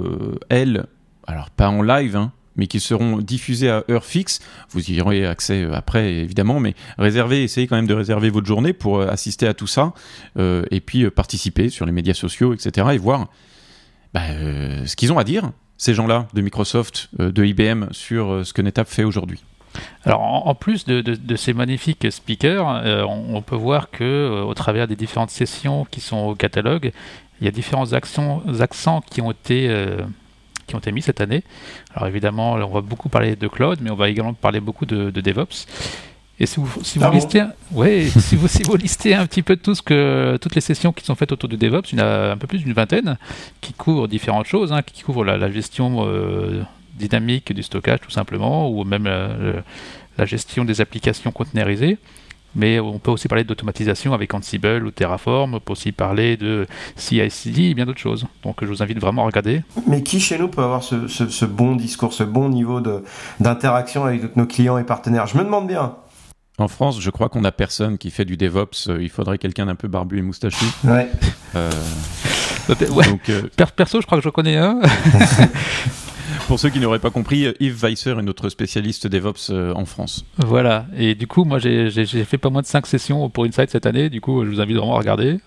elles, 0.49 0.87
alors 1.27 1.51
pas 1.51 1.69
en 1.69 1.83
live, 1.83 2.17
hein, 2.17 2.33
mais 2.57 2.67
qui 2.67 2.81
seront 2.81 3.19
diffusées 3.19 3.69
à 3.69 3.85
heure 3.91 4.07
fixe. 4.07 4.41
Vous 4.71 4.91
y 4.91 5.03
aurez 5.03 5.27
accès 5.27 5.69
après, 5.71 6.15
évidemment, 6.15 6.61
mais 6.61 6.75
réservez, 6.97 7.43
essayez 7.43 7.67
quand 7.67 7.77
même 7.77 7.87
de 7.87 7.93
réserver 7.93 8.31
votre 8.31 8.47
journée 8.47 8.73
pour 8.73 9.03
assister 9.03 9.47
à 9.47 9.53
tout 9.53 9.67
ça, 9.67 9.93
et 10.39 10.81
puis 10.81 11.11
participer 11.11 11.69
sur 11.69 11.85
les 11.85 11.93
médias 11.93 12.15
sociaux, 12.15 12.55
etc., 12.55 12.87
et 12.95 12.99
voir 12.99 13.29
bah, 14.15 14.23
ce 14.87 14.97
qu'ils 14.97 15.13
ont 15.13 15.19
à 15.19 15.25
dire, 15.25 15.53
ces 15.79 15.95
gens-là 15.95 16.27
de 16.35 16.41
Microsoft, 16.41 17.09
euh, 17.21 17.33
de 17.33 17.45
IBM, 17.45 17.87
sur 17.93 18.31
euh, 18.31 18.45
ce 18.45 18.53
que 18.53 18.63
NetApp 18.63 18.89
fait 18.89 19.05
aujourd'hui. 19.05 19.43
Alors, 20.05 20.23
en, 20.23 20.55
plus 20.55 20.87
de, 20.87 21.37
ces 21.37 21.53
magnifiques 21.53 22.11
speakers, 22.11 22.65
on, 23.07 23.43
peut 23.43 23.57
voir 23.57 23.91
que 23.91 24.43
au 24.43 24.55
travers 24.55 24.89
des 24.89 24.97
différentes 24.97 25.29
sessions 25.29 25.85
qui 25.91 26.01
sont 26.01 26.17
au 26.17 26.35
catalogue, 26.35 26.93
il 27.41 27.45
y 27.45 27.49
a 27.49 27.51
différents 27.51 27.93
accents 27.93 29.03
qui 29.11 29.21
ont 29.21 29.31
été 29.33 29.71
qui 30.67 30.75
ont 30.75 30.79
été 30.79 30.93
mis 30.93 31.03
cette 31.03 31.21
année. 31.21 31.45
Alors 31.95 32.09
évidemment, 32.09 32.55
on 32.55 32.73
va 32.73 32.81
beaucoup 32.81 33.11
parler 33.11 33.37
de 33.37 33.49
cloud, 33.49 33.81
mais 33.83 33.91
on 33.91 33.97
va 33.97 34.09
également 34.09 34.33
parler 34.33 34.61
beaucoup 34.61 34.87
de 34.87 35.11
DevOps. 35.11 35.67
Et 36.39 36.45
si 36.45 36.61
vous, 36.61 36.69
si 36.83 36.99
vous 36.99 37.11
listez, 37.11 37.45
ouais, 37.73 38.09
si 38.09 38.37
vous, 38.37 38.47
si 38.47 38.63
vous 38.63 38.77
listez 38.77 39.15
un 39.15 39.27
petit 39.27 39.43
peu 39.43 39.57
tout 39.57 39.75
ce 39.75 39.81
que, 39.81 40.37
toutes 40.41 40.55
les 40.55 40.61
sessions 40.61 40.93
qui 40.93 41.05
sont 41.05 41.15
faites 41.15 41.33
autour 41.33 41.49
de 41.49 41.57
DevOps, 41.57 41.93
il 41.93 41.99
y 41.99 42.03
en 42.03 42.05
a 42.05 42.33
un 42.33 42.37
peu 42.37 42.47
plus 42.47 42.59
d'une 42.59 42.75
vingtaine 42.75 43.17
qui 43.63 43.73
couvrent 43.73 44.07
différentes 44.07 44.47
choses, 44.47 44.71
hein, 44.73 44.83
qui 44.83 45.03
couvrent 45.03 45.25
la, 45.25 45.51
gestion 45.51 46.07
euh, 46.07 46.63
dynamique 46.99 47.55
du 47.55 47.63
stockage 47.63 48.01
tout 48.01 48.11
simplement, 48.11 48.71
ou 48.71 48.85
même 48.85 49.07
euh, 49.07 49.61
la 50.19 50.27
gestion 50.27 50.67
des 50.67 50.83
applications 50.83 51.33
containerisées. 51.33 51.97
Mais 52.55 52.81
on 52.81 52.99
peut 52.99 53.11
aussi 53.11 53.29
parler 53.29 53.45
d'automatisation 53.45 54.15
avec 54.15 54.33
Ansible 54.33 54.85
ou 54.87 54.91
Terraform, 54.91 55.55
on 55.55 55.61
peut 55.61 55.73
aussi 55.73 55.93
parler 55.93 56.39
de 56.39 56.67
CI/CD 56.97 57.65
et 57.65 57.75
bien 57.75 57.85
d'autres 57.85 58.01
choses. 58.01 58.27
Donc 58.43 58.59
je 58.63 58.67
vous 58.67 58.83
invite 58.83 58.99
vraiment 58.99 59.23
à 59.23 59.27
regarder. 59.27 59.63
Mais 59.87 60.03
qui 60.03 60.21
chez 60.21 60.39
nous 60.39 60.49
peut 60.49 60.63
avoir 60.63 60.83
ce, 60.83 61.07
ce 61.07 61.45
bon 61.45 61.77
discours, 61.77 62.15
ce 62.15 62.25
bon 62.25 62.49
niveau 62.49 62.81
d'interaction 63.41 64.05
avec 64.05 64.37
nos 64.37 64.47
clients 64.47 64.79
et 64.79 64.85
partenaires? 64.85 65.27
Je 65.27 65.37
me 65.37 65.45
demande 65.45 65.67
bien. 65.67 65.97
En 66.59 66.69
France, 66.69 67.01
je 67.01 67.11
crois 67.11 67.29
qu'on 67.29 67.45
a 67.45 67.53
personne 67.53 67.99
qui 67.99 68.11
fait 68.11 68.25
du 68.25 68.39
DevOps. 68.39 68.89
Euh, 68.89 69.03
il 69.03 69.11
faudrait 69.11 69.37
quelqu'un 69.37 69.67
d'un 69.67 69.75
peu 69.75 69.89
barbu 69.89 70.19
et 70.19 70.23
moustachu. 70.23 70.65
Ouais. 70.85 71.09
Euh, 71.55 71.71
Donc, 72.69 73.29
euh, 73.29 73.43
Perso, 73.77 74.01
je 74.01 74.07
crois 74.07 74.19
que 74.19 74.25
je 74.25 74.31
connais 74.31 74.57
un. 74.57 74.81
Pour 76.47 76.61
ceux 76.61 76.71
qui 76.71 76.79
n'auraient 76.79 77.01
pas 77.01 77.11
compris, 77.11 77.49
Yves 77.59 77.83
Weisser 77.83 78.11
est 78.11 78.23
notre 78.23 78.49
spécialiste 78.51 79.09
DevOps 79.09 79.51
euh, 79.51 79.73
en 79.75 79.85
France. 79.85 80.25
Voilà, 80.39 80.87
et 80.97 81.17
du 81.17 81.27
coup, 81.27 81.45
moi 81.45 81.59
j'ai 81.59 81.91
fait 82.07 82.39
pas 82.39 82.51
moins 82.51 82.63
de 82.63 82.69
5 82.69 82.87
sessions 82.87 83.29
pour 83.29 83.45
Insight 83.45 83.69
cette 83.69 83.85
année, 83.85 84.11
du 84.11 84.21
coup 84.21 84.45
je 84.45 84.51
vous 84.51 84.61
invite 84.61 84.77
vraiment 84.77 84.95
à 84.95 84.99
regarder. 84.99 85.39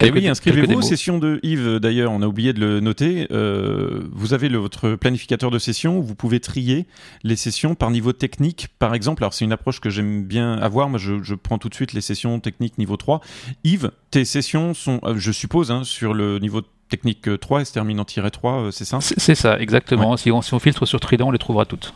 Et 0.00 0.10
oui, 0.10 0.28
inscrivez-vous 0.28 0.74
aux 0.74 0.82
sessions 0.82 1.18
de 1.18 1.40
Yves 1.42 1.78
d'ailleurs, 1.80 2.12
on 2.12 2.20
a 2.20 2.26
oublié 2.26 2.52
de 2.52 2.60
le 2.60 2.80
noter. 2.80 3.26
Euh, 3.30 4.02
vous 4.12 4.34
avez 4.34 4.50
le, 4.50 4.58
votre 4.58 4.96
planificateur 4.96 5.50
de 5.50 5.58
sessions, 5.58 6.00
vous 6.00 6.14
pouvez 6.14 6.40
trier 6.40 6.86
les 7.22 7.36
sessions 7.36 7.74
par 7.74 7.90
niveau 7.90 8.12
technique, 8.12 8.68
par 8.78 8.94
exemple. 8.94 9.22
Alors 9.22 9.32
c'est 9.32 9.46
une 9.46 9.52
approche 9.52 9.80
que 9.80 9.88
j'aime 9.88 10.24
bien 10.24 10.58
avoir, 10.58 10.90
moi 10.90 10.98
je, 10.98 11.22
je, 11.22 11.34
prends 11.34 11.56
tout 11.56 11.70
de 11.70 11.74
suite 11.74 11.94
les 11.94 12.02
sessions 12.02 12.38
techniques 12.38 12.76
niveau 12.76 12.98
3. 12.98 13.22
Yves, 13.64 13.92
tes 14.10 14.26
sessions 14.26 14.74
sont, 14.74 15.00
euh, 15.04 15.14
je 15.16 15.32
suppose, 15.32 15.70
hein, 15.70 15.84
sur 15.84 16.12
le 16.12 16.38
niveau 16.38 16.60
technique 16.96 17.40
3 17.40 17.62
et 17.62 17.64
se 17.64 17.72
termine 17.72 17.98
en 17.98 18.04
tiret 18.04 18.30
3, 18.30 18.52
euh, 18.52 18.70
c'est 18.70 18.84
ça 18.84 19.00
C'est 19.00 19.34
ça, 19.34 19.58
exactement. 19.58 20.16
Si, 20.16 20.30
on, 20.30 20.42
si 20.42 20.54
on 20.54 20.60
filtre 20.60 20.86
sur 20.86 21.00
Trident, 21.00 21.28
on 21.28 21.30
les 21.32 21.38
trouvera 21.38 21.64
toutes. 21.64 21.92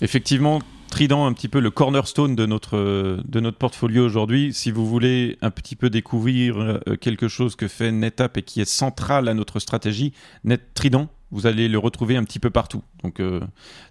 Effectivement, 0.00 0.60
Trident, 0.90 1.26
un 1.26 1.32
petit 1.32 1.46
peu 1.46 1.60
le 1.60 1.70
cornerstone 1.70 2.34
de 2.34 2.44
notre, 2.44 2.76
euh, 2.76 3.22
de 3.24 3.38
notre 3.38 3.56
portfolio 3.56 4.04
aujourd'hui. 4.04 4.52
Si 4.52 4.72
vous 4.72 4.84
voulez 4.84 5.38
un 5.42 5.50
petit 5.50 5.76
peu 5.76 5.90
découvrir 5.90 6.58
euh, 6.58 6.80
quelque 7.00 7.28
chose 7.28 7.54
que 7.54 7.68
fait 7.68 7.92
NetApp 7.92 8.38
et 8.38 8.42
qui 8.42 8.60
est 8.60 8.68
central 8.68 9.28
à 9.28 9.34
notre 9.34 9.60
stratégie, 9.60 10.12
Net 10.42 10.74
Trident, 10.74 11.06
vous 11.30 11.46
allez 11.46 11.68
le 11.68 11.78
retrouver 11.78 12.16
un 12.16 12.24
petit 12.24 12.40
peu 12.40 12.50
partout. 12.50 12.82
Donc 13.04 13.20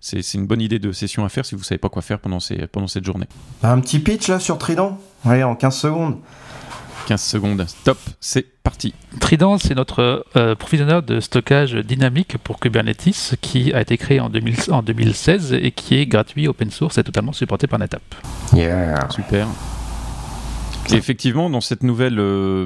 c'est 0.02 0.34
une 0.34 0.48
bonne 0.48 0.60
idée 0.60 0.80
de 0.80 0.92
session 0.92 1.24
à 1.24 1.30
faire 1.30 1.46
si 1.46 1.54
vous 1.54 1.62
ne 1.62 1.66
savez 1.66 1.78
pas 1.78 1.88
quoi 1.88 2.02
faire 2.02 2.20
pendant, 2.20 2.40
ces, 2.40 2.66
pendant 2.66 2.88
cette 2.88 3.06
journée. 3.06 3.28
Un 3.62 3.80
petit 3.80 4.00
pitch 4.00 4.28
là 4.28 4.40
sur 4.40 4.58
Trident? 4.58 5.00
Allez, 5.24 5.44
en 5.44 5.56
15 5.56 5.78
secondes. 5.78 6.18
15 7.08 7.22
secondes. 7.22 7.66
Stop, 7.68 7.98
c'est 8.20 8.46
parti. 8.64 8.94
Trident, 9.22 9.58
c'est 9.58 9.76
notre 9.76 10.26
euh, 10.36 10.56
provisionnaire 10.56 11.02
de 11.02 11.22
stockage 11.22 11.74
dynamique 11.74 12.38
pour 12.38 12.60
Kubernetes 12.60 13.38
qui 13.40 13.72
a 13.72 13.80
été 13.80 13.98
créé 13.98 14.20
en, 14.20 14.30
2016 14.30 15.54
et 15.54 15.72
qui 15.72 15.96
est 15.96 16.06
gratuit, 16.06 16.50
open 16.50 16.70
source 16.70 16.98
et 16.98 17.04
totalement 17.06 17.32
supporté 17.32 17.66
par 17.66 17.80
NetApp. 17.80 18.04
Yeah. 18.54 19.08
Super. 19.10 19.48
effectivement, 20.92 21.50
dans 21.50 21.62
cette 21.62 21.82
nouvelle 21.82 22.20
euh, 22.20 22.66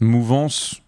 mouvance 0.00 0.82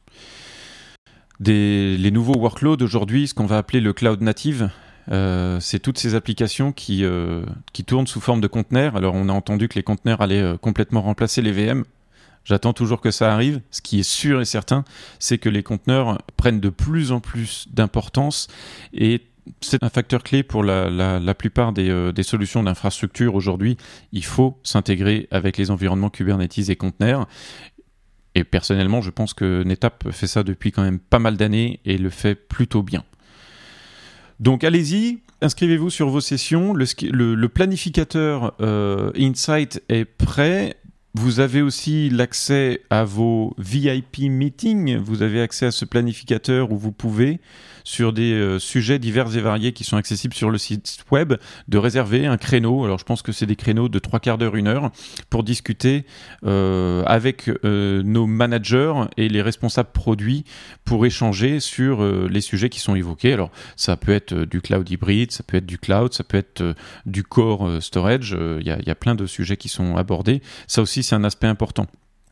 des 1.38 1.96
les 1.96 2.10
nouveaux 2.10 2.36
workloads 2.36 2.82
aujourd'hui, 2.82 3.28
ce 3.28 3.34
qu'on 3.34 3.46
va 3.46 3.58
appeler 3.58 3.80
le 3.80 3.92
cloud 3.92 4.22
native, 4.22 4.70
euh, 5.12 5.60
c'est 5.60 5.78
toutes 5.78 5.98
ces 5.98 6.16
applications 6.16 6.72
qui, 6.72 7.04
qui 7.72 7.84
tournent 7.84 8.08
sous 8.08 8.20
forme 8.20 8.40
de 8.40 8.48
conteneurs. 8.48 8.96
Alors 8.96 9.14
on 9.14 9.28
a 9.28 9.32
entendu 9.32 9.68
que 9.68 9.76
les 9.76 9.84
conteneurs 9.84 10.20
allaient 10.20 10.58
complètement 10.60 11.02
remplacer 11.02 11.42
les 11.42 11.52
VM. 11.52 11.84
J'attends 12.44 12.72
toujours 12.72 13.00
que 13.00 13.10
ça 13.10 13.32
arrive. 13.32 13.60
Ce 13.70 13.80
qui 13.80 14.00
est 14.00 14.08
sûr 14.08 14.40
et 14.40 14.44
certain, 14.44 14.84
c'est 15.18 15.38
que 15.38 15.48
les 15.48 15.62
conteneurs 15.62 16.18
prennent 16.36 16.60
de 16.60 16.70
plus 16.70 17.12
en 17.12 17.20
plus 17.20 17.66
d'importance 17.70 18.48
et 18.92 19.22
c'est 19.60 19.82
un 19.82 19.88
facteur 19.88 20.22
clé 20.22 20.42
pour 20.42 20.62
la, 20.62 21.34
plupart 21.34 21.72
euh, 21.78 22.12
des, 22.12 22.22
solutions 22.22 22.62
d'infrastructure 22.62 23.34
aujourd'hui. 23.34 23.76
Il 24.12 24.24
faut 24.24 24.58
s'intégrer 24.62 25.28
avec 25.30 25.56
les 25.56 25.70
environnements 25.70 26.10
Kubernetes 26.10 26.68
et 26.68 26.76
conteneurs. 26.76 27.26
Et 28.34 28.44
personnellement, 28.44 29.02
je 29.02 29.10
pense 29.10 29.34
que 29.34 29.62
NetApp 29.62 30.10
fait 30.10 30.26
ça 30.26 30.42
depuis 30.42 30.72
quand 30.72 30.82
même 30.82 30.98
pas 30.98 31.18
mal 31.18 31.36
d'années 31.36 31.80
et 31.84 31.98
le 31.98 32.08
fait 32.08 32.34
plutôt 32.34 32.82
bien. 32.82 33.04
Donc 34.40 34.64
allez-y, 34.64 35.20
inscrivez-vous 35.40 35.90
sur 35.90 36.08
vos 36.08 36.20
sessions. 36.20 36.72
Le, 36.72 37.46
planificateur 37.46 38.54
euh, 38.60 39.10
Insight 39.16 39.82
est 39.88 40.04
prêt. 40.04 40.76
Vous 41.14 41.40
avez 41.40 41.60
aussi 41.60 42.08
l'accès 42.08 42.80
à 42.88 43.04
vos 43.04 43.54
VIP 43.58 44.20
meetings. 44.30 44.96
Vous 44.96 45.20
avez 45.20 45.42
accès 45.42 45.66
à 45.66 45.70
ce 45.70 45.84
planificateur 45.84 46.72
où 46.72 46.78
vous 46.78 46.92
pouvez 46.92 47.38
sur 47.84 48.12
des 48.12 48.32
euh, 48.32 48.58
sujets 48.58 48.98
divers 48.98 49.36
et 49.36 49.40
variés 49.40 49.72
qui 49.72 49.84
sont 49.84 49.96
accessibles 49.96 50.34
sur 50.34 50.50
le 50.50 50.56
site 50.56 51.04
web, 51.10 51.34
de 51.68 51.78
réserver 51.78 52.26
un 52.26 52.36
créneau. 52.36 52.84
Alors 52.84 52.98
je 52.98 53.04
pense 53.04 53.20
que 53.20 53.32
c'est 53.32 53.44
des 53.44 53.56
créneaux 53.56 53.88
de 53.88 53.98
trois 53.98 54.20
quarts 54.20 54.38
d'heure, 54.38 54.56
une 54.56 54.68
heure, 54.68 54.90
pour 55.30 55.42
discuter 55.42 56.04
euh, 56.46 57.02
avec 57.06 57.50
euh, 57.64 58.02
nos 58.02 58.26
managers 58.26 58.94
et 59.16 59.28
les 59.28 59.42
responsables 59.42 59.90
produits 59.92 60.44
pour 60.84 61.04
échanger 61.04 61.60
sur 61.60 62.02
les 62.02 62.40
sujets 62.40 62.68
qui 62.68 62.80
sont 62.80 62.94
évoqués. 62.94 63.32
Alors 63.32 63.50
ça 63.76 63.96
peut 63.96 64.12
être 64.12 64.34
du 64.34 64.60
cloud 64.60 64.88
hybride, 64.88 65.30
ça 65.32 65.42
peut 65.42 65.56
être 65.56 65.66
du 65.66 65.78
cloud, 65.78 66.12
ça 66.12 66.24
peut 66.24 66.38
être 66.38 66.74
du 67.06 67.22
core 67.22 67.82
storage. 67.82 68.36
Il 68.60 68.66
y, 68.66 68.86
y, 68.86 68.90
a 68.90 68.94
plein 68.94 69.14
de 69.14 69.26
sujets 69.26 69.56
qui 69.56 69.68
sont 69.68 69.96
abordés. 69.96 70.42
Ça 70.66 70.82
aussi 70.82 71.01
c'est 71.02 71.14
un 71.14 71.24
aspect 71.24 71.46
important. 71.46 71.86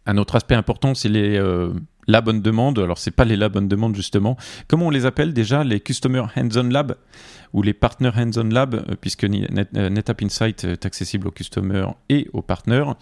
Un 0.07 0.17
autre 0.17 0.37
aspect 0.37 0.55
important, 0.55 0.95
c'est 0.95 1.09
les 1.09 1.39
la 2.07 2.21
bonne 2.21 2.41
demande. 2.41 2.79
Alors, 2.79 2.99
c'est 2.99 3.11
pas 3.11 3.25
les 3.25 3.37
la 3.37 3.49
bonne 3.49 3.69
demande, 3.69 3.95
justement. 3.95 4.37
Comment 4.69 4.87
on 4.87 4.91
les 4.91 5.07
appelle 5.07 5.33
déjà 5.33 5.65
Les 5.65 5.81
Customer 5.81 6.25
Hands-on 6.37 6.65
Lab 6.65 6.97
ou 7.53 7.63
les 7.63 7.73
Partner 7.73 8.11
Hands-on 8.15 8.45
Lab, 8.45 8.75
euh, 8.75 8.95
puisque 9.01 9.25
euh, 9.25 9.91
NetApp 9.91 10.23
Insight 10.23 10.65
est 10.65 10.87
accessible 10.87 11.29
aux 11.29 11.33
customers 11.33 11.95
et 12.09 12.29
aux 12.33 12.43
partners. 12.43 12.93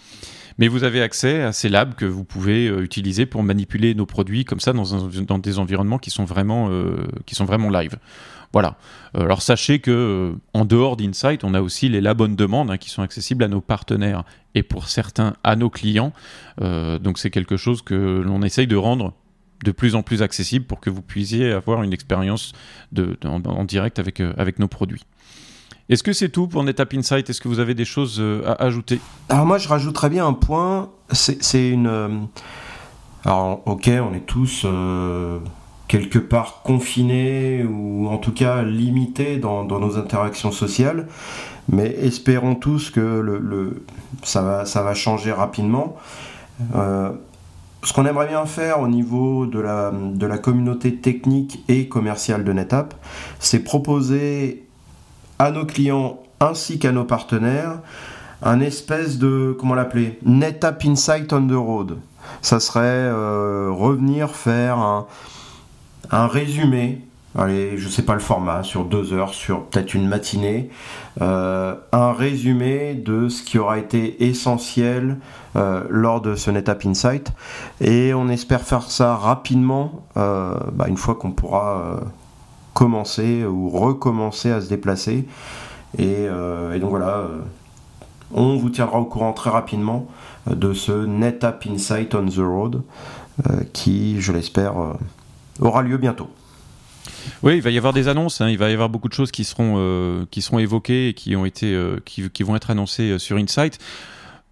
Mais 0.58 0.68
vous 0.68 0.84
avez 0.84 1.02
accès 1.02 1.42
à 1.42 1.52
ces 1.52 1.68
labs 1.68 1.94
que 1.94 2.06
vous 2.06 2.24
pouvez 2.24 2.66
utiliser 2.66 3.26
pour 3.26 3.42
manipuler 3.42 3.94
nos 3.94 4.06
produits 4.06 4.44
comme 4.44 4.58
ça 4.58 4.72
dans, 4.72 5.38
des 5.38 5.58
environnements 5.58 5.98
qui 5.98 6.10
sont 6.10 6.24
vraiment, 6.24 6.68
live. 7.70 7.96
Voilà. 8.52 8.76
Euh, 9.16 9.24
alors 9.24 9.42
sachez 9.42 9.78
que 9.78 9.90
euh, 9.90 10.38
en 10.54 10.64
dehors 10.64 10.96
d'Insight, 10.96 11.44
on 11.44 11.54
a 11.54 11.60
aussi 11.60 11.88
les 11.88 12.00
labs 12.00 12.20
on 12.20 12.28
demande 12.28 12.70
hein, 12.70 12.78
qui 12.78 12.90
sont 12.90 13.02
accessibles 13.02 13.44
à 13.44 13.48
nos 13.48 13.60
partenaires 13.60 14.24
et 14.54 14.62
pour 14.62 14.88
certains 14.88 15.34
à 15.44 15.54
nos 15.56 15.70
clients. 15.70 16.12
Euh, 16.60 16.98
donc 16.98 17.18
c'est 17.18 17.30
quelque 17.30 17.56
chose 17.56 17.82
que 17.82 17.94
l'on 17.94 18.42
essaye 18.42 18.66
de 18.66 18.76
rendre 18.76 18.87
de 18.96 19.72
plus 19.72 19.94
en 19.94 20.02
plus 20.02 20.22
accessible 20.22 20.66
pour 20.66 20.80
que 20.80 20.90
vous 20.90 21.02
puissiez 21.02 21.52
avoir 21.52 21.82
une 21.82 21.92
expérience 21.92 22.52
de, 22.92 23.16
en, 23.24 23.64
direct 23.64 23.98
avec, 23.98 24.20
avec 24.20 24.58
nos 24.58 24.68
produits. 24.68 25.02
Est-ce 25.88 26.02
que 26.02 26.12
c'est 26.12 26.28
tout 26.28 26.48
pour 26.48 26.62
NetApp 26.62 26.94
Insight? 26.94 27.30
Est-ce 27.30 27.40
que 27.40 27.48
vous 27.48 27.60
avez 27.60 27.74
des 27.74 27.86
choses 27.86 28.22
à 28.46 28.52
ajouter? 28.62 29.00
Alors 29.28 29.46
moi 29.46 29.58
je 29.58 29.68
rajouterais 29.68 30.10
bien 30.10 30.26
un 30.26 30.34
point, 30.34 30.90
c'est 31.10 31.70
une... 31.70 32.28
Alors 33.24 33.62
ok, 33.66 33.90
on 34.00 34.14
est 34.14 34.26
tous 34.26 34.64
quelque 35.88 36.18
part 36.18 36.60
confiné 36.62 37.64
ou 37.64 38.08
en 38.08 38.18
tout 38.18 38.32
cas 38.32 38.62
limité 38.62 39.38
dans, 39.38 39.64
nos 39.64 39.96
interactions 39.96 40.52
sociales. 40.52 41.08
Mais 41.70 41.96
espérons 42.00 42.54
tous 42.54 42.90
que 42.90 43.00
le, 43.00 43.82
ça, 44.22 44.42
va, 44.42 44.64
ça 44.64 44.82
va 44.82 44.94
changer 44.94 45.32
rapidement. 45.32 45.96
Ce 47.88 47.94
qu'on 47.94 48.04
aimerait 48.04 48.28
bien 48.28 48.44
faire 48.44 48.80
au 48.80 48.86
niveau 48.86 49.46
de 49.46 49.58
la, 49.60 50.38
communauté 50.38 50.96
technique 50.96 51.64
et 51.68 51.88
commerciale 51.88 52.44
de 52.44 52.52
NetApp, 52.52 52.92
c'est 53.38 53.60
proposer 53.60 54.66
à 55.38 55.50
nos 55.50 55.64
clients 55.64 56.20
ainsi 56.38 56.78
qu'à 56.78 56.92
nos 56.92 57.06
partenaires 57.06 57.78
un 58.42 58.60
espèce 58.60 59.16
de, 59.16 59.56
comment 59.58 59.74
l'appeler, 59.74 60.18
NetApp 60.22 60.84
Insight 60.84 61.32
on 61.32 61.46
the 61.46 61.52
Road. 61.52 61.96
Ça 62.42 62.60
serait 62.60 62.82
euh, 62.84 63.70
revenir 63.70 64.36
faire 64.36 65.06
un 66.10 66.26
résumé, 66.26 67.07
allez, 67.36 67.78
je 67.78 67.88
sais 67.88 68.02
pas 68.02 68.14
le 68.14 68.20
format, 68.20 68.62
sur 68.62 68.84
deux 68.84 69.12
heures, 69.12 69.34
sur 69.34 69.64
peut-être 69.64 69.94
une 69.94 70.08
matinée, 70.08 70.70
euh, 71.20 71.74
un 71.92 72.12
résumé 72.12 72.94
de 72.94 73.28
ce 73.28 73.42
qui 73.42 73.58
aura 73.58 73.78
été 73.78 74.24
essentiel 74.24 75.18
euh, 75.56 75.84
lors 75.90 76.20
de 76.20 76.34
ce 76.34 76.50
NetApp 76.50 76.86
Insight. 76.86 77.32
Et 77.80 78.14
on 78.14 78.28
espère 78.28 78.62
faire 78.62 78.82
ça 78.82 79.16
rapidement, 79.16 80.04
euh, 80.16 80.54
bah, 80.72 80.86
une 80.88 80.96
fois 80.96 81.14
qu'on 81.14 81.32
pourra 81.32 82.00
commencer 82.74 83.44
ou 83.44 83.68
recommencer 83.68 84.50
à 84.50 84.60
se 84.60 84.68
déplacer. 84.68 85.26
Et, 85.98 86.24
et 86.24 86.78
donc 86.78 86.90
voilà, 86.90 87.24
on 88.32 88.56
vous 88.56 88.70
tiendra 88.70 89.00
au 89.00 89.06
courant 89.06 89.32
très 89.32 89.50
rapidement 89.50 90.06
de 90.46 90.72
ce 90.74 90.92
NetApp 90.92 91.64
Insight 91.68 92.14
on 92.14 92.26
the 92.26 92.38
Road, 92.38 92.82
qui, 93.72 94.20
je 94.20 94.32
l'espère, 94.32 94.74
aura 95.60 95.82
lieu 95.82 95.96
bientôt. 95.96 96.28
Oui, 97.42 97.56
il 97.56 97.62
va 97.62 97.70
y 97.70 97.78
avoir 97.78 97.92
des 97.92 98.08
annonces. 98.08 98.40
Hein. 98.40 98.48
il 98.50 98.58
va 98.58 98.70
y 98.70 98.72
avoir 98.72 98.88
beaucoup 98.88 99.08
de 99.08 99.14
choses 99.14 99.30
qui 99.30 99.44
seront 99.44 99.74
euh, 99.78 100.24
qui 100.30 100.42
seront 100.42 100.58
évoquées 100.58 101.08
et 101.08 101.14
qui 101.14 101.36
ont 101.36 101.44
été 101.44 101.72
euh, 101.74 101.98
qui, 102.04 102.42
vont 102.42 102.56
être 102.56 102.70
annoncées 102.70 103.10
euh, 103.10 103.18
sur 103.18 103.36
Insight. 103.36 103.78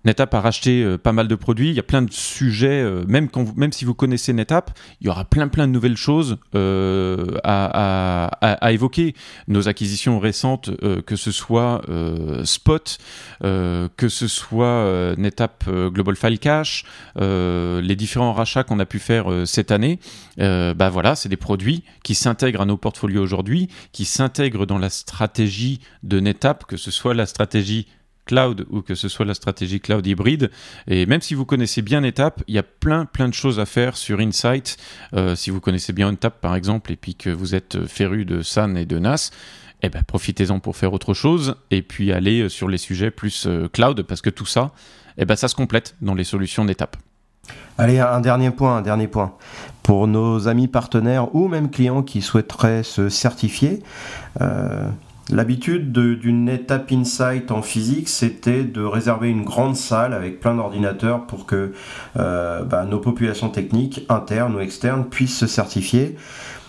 NetApp 0.06 0.32
a 0.34 0.40
racheté 0.40 0.82
euh, 0.82 0.96
pas 0.96 1.12
mal 1.12 1.28
de 1.28 1.34
produits. 1.34 1.70
Il 1.70 1.74
y 1.74 1.80
a 1.80 1.82
plein 1.82 2.02
de 2.02 2.12
sujets, 2.12 2.80
euh, 2.80 3.04
même, 3.06 3.28
si 3.72 3.84
vous 3.84 3.94
connaissez 3.94 4.32
NetApp, 4.32 4.70
il 5.00 5.08
y 5.08 5.10
aura 5.10 5.24
plein 5.24 5.48
plein 5.48 5.66
de 5.66 5.72
nouvelles 5.72 5.96
choses 5.96 6.38
euh, 6.54 7.36
à, 7.42 8.72
évoquer. 8.72 9.14
Nos 9.48 9.68
acquisitions 9.68 10.18
récentes, 10.18 10.70
que 11.06 11.16
ce 11.16 11.30
soit 11.30 11.82
Spot, 12.44 12.98
que 13.40 14.08
ce 14.08 14.28
soit 14.28 15.14
NetApp 15.16 15.68
Global 15.68 16.16
File 16.16 16.38
Cache, 16.38 16.84
les 17.16 17.96
différents 17.96 18.32
rachats 18.32 18.64
qu'on 18.64 18.78
a 18.78 18.86
pu 18.86 18.98
faire 18.98 19.26
cette 19.44 19.70
année, 19.70 19.98
bah 20.36 20.90
voilà, 20.90 21.14
c'est 21.14 21.28
des 21.28 21.36
produits 21.36 21.84
qui 22.02 22.14
s'intègrent 22.14 22.62
à 22.62 22.66
nos 22.66 22.76
portfolios 22.76 23.22
aujourd'hui, 23.22 23.68
qui 23.92 24.04
s'intègrent 24.04 24.66
dans 24.66 24.78
la 24.78 24.90
stratégie 24.90 25.80
de 26.02 26.20
NetApp, 26.20 26.66
que 26.66 26.76
ce 26.76 26.90
soit 26.90 27.14
la 27.14 27.26
stratégie 27.26 27.86
cloud 28.26 28.66
ou 28.68 28.82
que 28.82 28.94
ce 28.94 29.08
soit 29.08 29.24
la 29.24 29.34
stratégie 29.34 29.80
cloud 29.80 30.06
hybride. 30.06 30.50
Et 30.86 31.06
même 31.06 31.22
si 31.22 31.34
vous 31.34 31.46
connaissez 31.46 31.80
bien 31.80 32.02
NetApp, 32.02 32.42
il 32.46 32.54
y 32.54 32.58
a 32.58 32.62
plein 32.62 33.06
plein 33.06 33.28
de 33.28 33.34
choses 33.34 33.58
à 33.58 33.64
faire 33.64 33.96
sur 33.96 34.20
Insight. 34.20 34.76
Euh, 35.14 35.34
si 35.34 35.50
vous 35.50 35.60
connaissez 35.60 35.94
bien 35.94 36.10
NetApp 36.10 36.40
par 36.40 36.54
exemple 36.54 36.92
et 36.92 36.96
puis 36.96 37.14
que 37.14 37.30
vous 37.30 37.54
êtes 37.54 37.86
féru 37.86 38.24
de 38.24 38.42
SAN 38.42 38.74
et 38.74 38.84
de 38.84 38.98
NAS, 38.98 39.30
eh 39.82 39.88
ben, 39.88 40.02
profitez-en 40.02 40.58
pour 40.58 40.76
faire 40.76 40.92
autre 40.92 41.14
chose 41.14 41.56
et 41.70 41.82
puis 41.82 42.12
allez 42.12 42.48
sur 42.48 42.68
les 42.68 42.78
sujets 42.78 43.10
plus 43.10 43.46
euh, 43.46 43.68
cloud 43.68 44.02
parce 44.02 44.20
que 44.20 44.30
tout 44.30 44.46
ça, 44.46 44.72
eh 45.16 45.24
ben, 45.24 45.36
ça 45.36 45.48
se 45.48 45.54
complète 45.54 45.94
dans 46.02 46.14
les 46.14 46.24
solutions 46.24 46.64
NetApp. 46.64 46.96
Allez, 47.78 47.98
un 47.98 48.20
dernier 48.20 48.50
point, 48.50 48.78
un 48.78 48.82
dernier 48.82 49.06
point. 49.06 49.34
Pour 49.82 50.08
nos 50.08 50.48
amis 50.48 50.66
partenaires 50.66 51.34
ou 51.34 51.46
même 51.48 51.70
clients 51.70 52.02
qui 52.02 52.22
souhaiteraient 52.22 52.82
se 52.82 53.08
certifier, 53.08 53.82
euh, 54.40 54.88
L'habitude 55.32 55.90
d'une 55.92 56.48
étape 56.48 56.92
Insight 56.92 57.50
en 57.50 57.60
physique, 57.60 58.08
c'était 58.08 58.62
de 58.62 58.82
réserver 58.82 59.28
une 59.28 59.42
grande 59.42 59.74
salle 59.74 60.12
avec 60.12 60.38
plein 60.38 60.54
d'ordinateurs 60.54 61.26
pour 61.26 61.46
que 61.46 61.72
euh, 62.16 62.62
bah, 62.62 62.84
nos 62.84 63.00
populations 63.00 63.48
techniques, 63.48 64.06
internes 64.08 64.54
ou 64.54 64.60
externes, 64.60 65.04
puissent 65.04 65.36
se 65.36 65.48
certifier. 65.48 66.16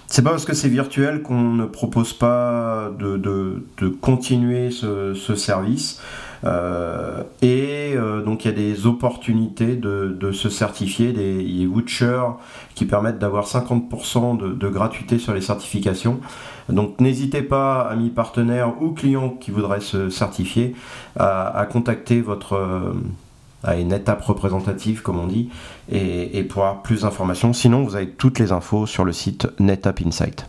C'est 0.08 0.24
pas 0.24 0.32
parce 0.32 0.46
que 0.46 0.54
c'est 0.54 0.70
virtuel 0.70 1.22
qu'on 1.22 1.54
ne 1.54 1.66
propose 1.66 2.14
pas 2.14 2.90
de, 2.98 3.64
continuer 4.02 4.72
ce, 4.72 5.14
service. 5.36 6.02
Euh, 6.44 7.24
et 7.42 7.94
euh, 7.96 8.22
donc 8.24 8.46
il 8.46 8.50
y 8.50 8.52
a 8.52 8.56
des 8.56 8.86
opportunités 8.86 9.76
de, 9.76 10.32
se 10.32 10.50
certifier, 10.50 11.14
des, 11.14 11.66
vouchers 11.66 12.24
qui 12.76 12.86
permettent 12.86 13.20
d'avoir 13.20 13.46
50% 13.46 14.58
de, 14.58 14.68
gratuité 14.70 15.20
sur 15.20 15.34
les 15.34 15.42
certifications. 15.42 16.20
Donc 16.70 17.00
n'hésitez 17.00 17.42
pas, 17.42 17.82
amis 17.82 18.10
partenaires 18.10 18.82
ou 18.82 18.92
clients 18.92 19.30
qui 19.30 19.52
voudraient 19.52 19.82
se 19.82 20.10
certifier, 20.10 20.76
à, 21.18 21.68
contacter 21.72 22.22
votre 22.22 22.54
euh, 22.54 22.94
à 23.64 23.76
une 23.76 24.00
représentative, 24.22 25.02
comme 25.02 25.20
on 25.20 25.28
dit, 25.28 25.50
et, 25.92 26.44
pour 26.44 26.64
avoir 26.64 26.84
plus 26.84 27.02
d'informations. 27.02 27.54
Sinon, 27.54 27.84
vous 27.84 27.96
avez 27.96 28.10
toutes 28.10 28.40
les 28.40 28.52
infos 28.52 28.86
sur 28.86 29.04
le 29.04 29.12
site 29.12 29.48
NetApp 29.60 30.02
Insight. 30.06 30.48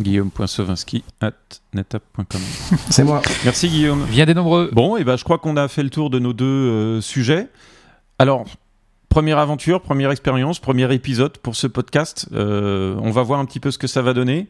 Guillaume.sovinsky 0.00 1.04
at 1.20 1.32
netapp.com. 1.74 2.40
C'est 2.90 3.04
moi. 3.04 3.22
Merci 3.44 3.68
Guillaume. 3.68 4.04
Viens 4.08 4.26
des 4.26 4.34
nombreux. 4.34 4.70
Bon, 4.72 4.96
et 4.96 5.04
ben 5.04 5.16
je 5.16 5.24
crois 5.24 5.38
qu'on 5.38 5.56
a 5.56 5.68
fait 5.68 5.82
le 5.82 5.90
tour 5.90 6.10
de 6.10 6.18
nos 6.18 6.32
deux 6.32 6.44
euh, 6.44 7.00
sujets. 7.00 7.48
Alors, 8.18 8.46
première 9.08 9.38
aventure, 9.38 9.82
première 9.82 10.10
expérience, 10.10 10.58
premier 10.58 10.92
épisode 10.94 11.36
pour 11.38 11.54
ce 11.54 11.66
podcast. 11.66 12.28
Euh, 12.32 12.96
on 13.02 13.10
va 13.10 13.22
voir 13.22 13.40
un 13.40 13.44
petit 13.44 13.60
peu 13.60 13.70
ce 13.70 13.76
que 13.76 13.86
ça 13.86 14.00
va 14.00 14.14
donner. 14.14 14.48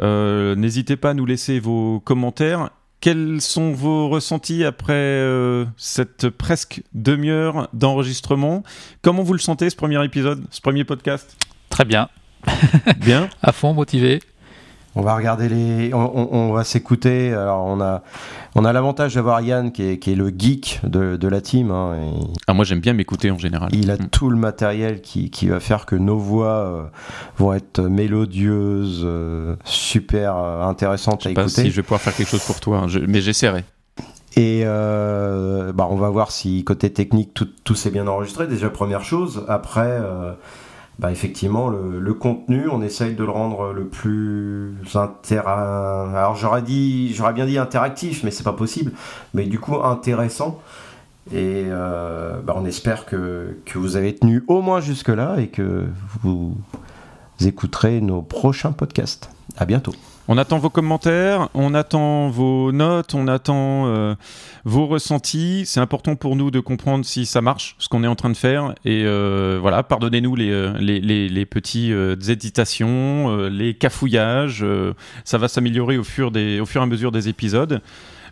Euh, 0.00 0.54
n'hésitez 0.54 0.96
pas 0.96 1.10
à 1.10 1.14
nous 1.14 1.24
laisser 1.24 1.60
vos 1.60 2.00
commentaires. 2.00 2.70
Quels 3.00 3.40
sont 3.40 3.72
vos 3.72 4.08
ressentis 4.08 4.64
après 4.64 4.92
euh, 4.92 5.64
cette 5.76 6.28
presque 6.28 6.82
demi-heure 6.92 7.68
d'enregistrement? 7.72 8.62
Comment 9.02 9.22
vous 9.22 9.32
le 9.32 9.38
sentez 9.38 9.70
ce 9.70 9.76
premier 9.76 10.04
épisode, 10.04 10.44
ce 10.50 10.60
premier 10.60 10.84
podcast? 10.84 11.36
Très 11.68 11.84
bien. 11.84 12.08
bien 12.98 13.30
À 13.42 13.52
fond, 13.52 13.72
motivé. 13.72 14.20
On 14.94 15.00
va 15.00 15.16
regarder 15.16 15.48
les. 15.48 15.94
On, 15.94 16.52
va 16.52 16.64
s'écouter. 16.64 17.32
Alors, 17.32 17.64
on 17.64 17.80
a, 17.80 18.02
on 18.54 18.64
a 18.66 18.72
l'avantage 18.74 19.14
d'avoir 19.14 19.40
Yann 19.40 19.72
qui 19.72 19.84
est, 19.84 19.98
qui 19.98 20.12
est, 20.12 20.14
le 20.14 20.28
geek 20.28 20.80
de, 20.84 21.16
de 21.16 21.28
la 21.28 21.40
team. 21.40 21.70
Hein, 21.70 21.96
ah, 22.46 22.52
moi, 22.52 22.66
j'aime 22.66 22.80
bien 22.80 22.92
m'écouter 22.92 23.30
en 23.30 23.38
général. 23.38 23.70
Il 23.72 23.90
a 23.90 23.94
mm. 23.94 24.08
tout 24.10 24.28
le 24.28 24.36
matériel 24.36 25.00
qui, 25.00 25.30
qui, 25.30 25.48
va 25.48 25.60
faire 25.60 25.86
que 25.86 25.96
nos 25.96 26.18
voix 26.18 26.46
euh, 26.46 26.82
vont 27.38 27.54
être 27.54 27.80
mélodieuses, 27.80 29.00
euh, 29.02 29.56
super 29.64 30.36
euh, 30.36 30.62
intéressantes 30.64 31.24
à 31.24 31.30
écouter. 31.30 31.42
Pas 31.42 31.48
si 31.48 31.70
je 31.70 31.76
vais 31.76 31.82
pouvoir 31.82 32.02
faire 32.02 32.14
quelque 32.14 32.28
chose 32.28 32.44
pour 32.44 32.60
toi, 32.60 32.84
hein, 32.84 33.00
mais 33.08 33.22
j'essaierai. 33.22 33.64
Et 34.36 34.64
bah, 34.64 35.88
on 35.90 35.96
va 35.96 36.10
voir 36.10 36.32
si 36.32 36.64
côté 36.64 36.92
technique 36.92 37.32
tout, 37.32 37.48
tout 37.64 37.74
s'est 37.74 37.90
bien 37.90 38.06
enregistré. 38.06 38.46
Déjà, 38.46 38.68
première 38.68 39.04
chose. 39.04 39.44
Après 39.48 39.98
bah, 40.98 41.10
effectivement, 41.10 41.68
le, 41.68 42.14
contenu, 42.14 42.68
on 42.68 42.82
essaye 42.82 43.14
de 43.14 43.24
le 43.24 43.30
rendre 43.30 43.72
le 43.72 43.86
plus 43.86 44.74
intéressant. 44.94 46.14
Alors 46.14 46.36
j'aurais 46.36 46.62
dit, 46.62 47.12
j'aurais 47.14 47.32
bien 47.32 47.46
dit 47.46 47.58
interactif, 47.58 48.22
mais 48.24 48.30
c'est 48.30 48.44
pas 48.44 48.52
possible. 48.52 48.92
Mais 49.34 49.46
du 49.46 49.58
coup 49.58 49.76
intéressant. 49.82 50.60
Et 51.32 51.64
euh, 51.68 52.40
bah, 52.42 52.54
on 52.56 52.64
espère 52.64 53.06
que, 53.06 53.56
que, 53.64 53.78
vous 53.78 53.96
avez 53.96 54.14
tenu 54.14 54.42
au 54.48 54.60
moins 54.60 54.80
jusque-là 54.80 55.36
et 55.38 55.48
que 55.48 55.86
vous 56.22 56.56
écouterez 57.40 58.00
nos 58.00 58.22
prochains 58.22 58.72
podcasts. 58.72 59.30
À 59.56 59.64
bientôt. 59.64 59.92
On 60.28 60.38
attend 60.38 60.58
vos 60.58 60.70
commentaires, 60.70 61.48
on 61.52 61.74
attend 61.74 62.28
vos 62.28 62.70
notes, 62.70 63.14
on 63.14 63.26
attend 63.26 63.88
euh, 63.88 64.14
vos 64.64 64.86
ressentis. 64.86 65.64
C'est 65.66 65.80
important 65.80 66.14
pour 66.14 66.36
nous 66.36 66.52
de 66.52 66.60
comprendre 66.60 67.04
si 67.04 67.26
ça 67.26 67.40
marche, 67.40 67.74
ce 67.78 67.88
qu'on 67.88 68.04
est 68.04 68.08
en 68.08 68.14
train 68.14 68.30
de 68.30 68.36
faire. 68.36 68.74
Et 68.84 69.02
euh, 69.04 69.58
voilà, 69.60 69.82
pardonnez-nous 69.82 70.36
les, 70.36 70.50
euh, 70.50 70.74
les, 70.78 71.00
les, 71.00 71.46
petites 71.46 71.92
hésitations, 72.28 73.48
les 73.48 73.74
cafouillages. 73.74 74.64
ça 75.24 75.38
va 75.38 75.48
s'améliorer 75.48 75.98
au, 75.98 76.02
au 76.02 76.04
fur 76.04 76.32
et 76.36 76.60
à 76.76 76.86
mesure 76.86 77.10
des 77.10 77.28
épisodes. 77.28 77.80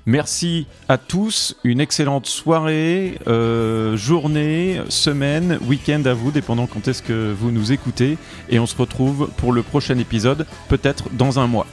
Merci 0.06 0.66
à 0.88 0.98
tous, 0.98 1.56
une 1.62 1.80
excellente 1.80 2.26
soirée, 2.26 3.18
euh, 3.26 3.96
journée, 3.96 4.80
semaine, 4.88 5.58
week-end 5.66 6.02
à 6.06 6.14
vous, 6.14 6.30
dépendant 6.30 6.66
quand 6.66 6.88
est-ce 6.88 7.02
que 7.02 7.32
vous 7.32 7.50
nous 7.50 7.72
écoutez. 7.72 8.16
Et 8.48 8.58
on 8.58 8.66
se 8.66 8.76
retrouve 8.76 9.30
pour 9.36 9.52
le 9.52 9.62
prochain 9.62 9.98
épisode, 9.98 10.46
peut-être 10.68 11.04
dans 11.12 11.38
un 11.38 11.46
mois. 11.46 11.66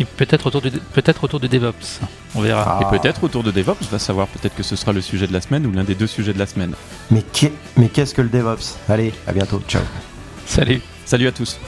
Et 0.00 0.04
peut-être 0.04 0.46
autour, 0.46 0.62
de, 0.62 0.70
peut 0.70 1.02
autour 1.22 1.40
de 1.40 1.46
DevOps. 1.46 2.00
On 2.34 2.40
verra. 2.40 2.80
Et 2.80 2.98
peut-être 2.98 3.24
autour 3.24 3.42
de 3.42 3.50
DevOps, 3.50 3.82
on 3.82 3.92
va 3.92 3.98
savoir 3.98 4.28
peut-être 4.28 4.54
que 4.54 4.62
ce 4.62 4.76
sera 4.76 4.92
le 4.92 5.00
sujet 5.00 5.26
de 5.26 5.32
la 5.32 5.40
semaine 5.40 5.66
ou 5.66 5.72
l'un 5.72 5.84
des 5.84 5.94
deux 5.94 6.06
sujets 6.06 6.32
de 6.32 6.38
la 6.38 6.46
semaine. 6.46 6.74
Mais 7.10 7.22
qu'est-ce 7.22 8.14
que 8.14 8.22
le 8.22 8.28
DevOps? 8.28 8.76
Allez, 8.88 9.12
à 9.26 9.32
bientôt. 9.32 9.60
Ciao. 9.68 9.82
Salut. 10.46 10.80
Salut 11.04 11.26
à 11.26 11.32
tous. 11.32 11.58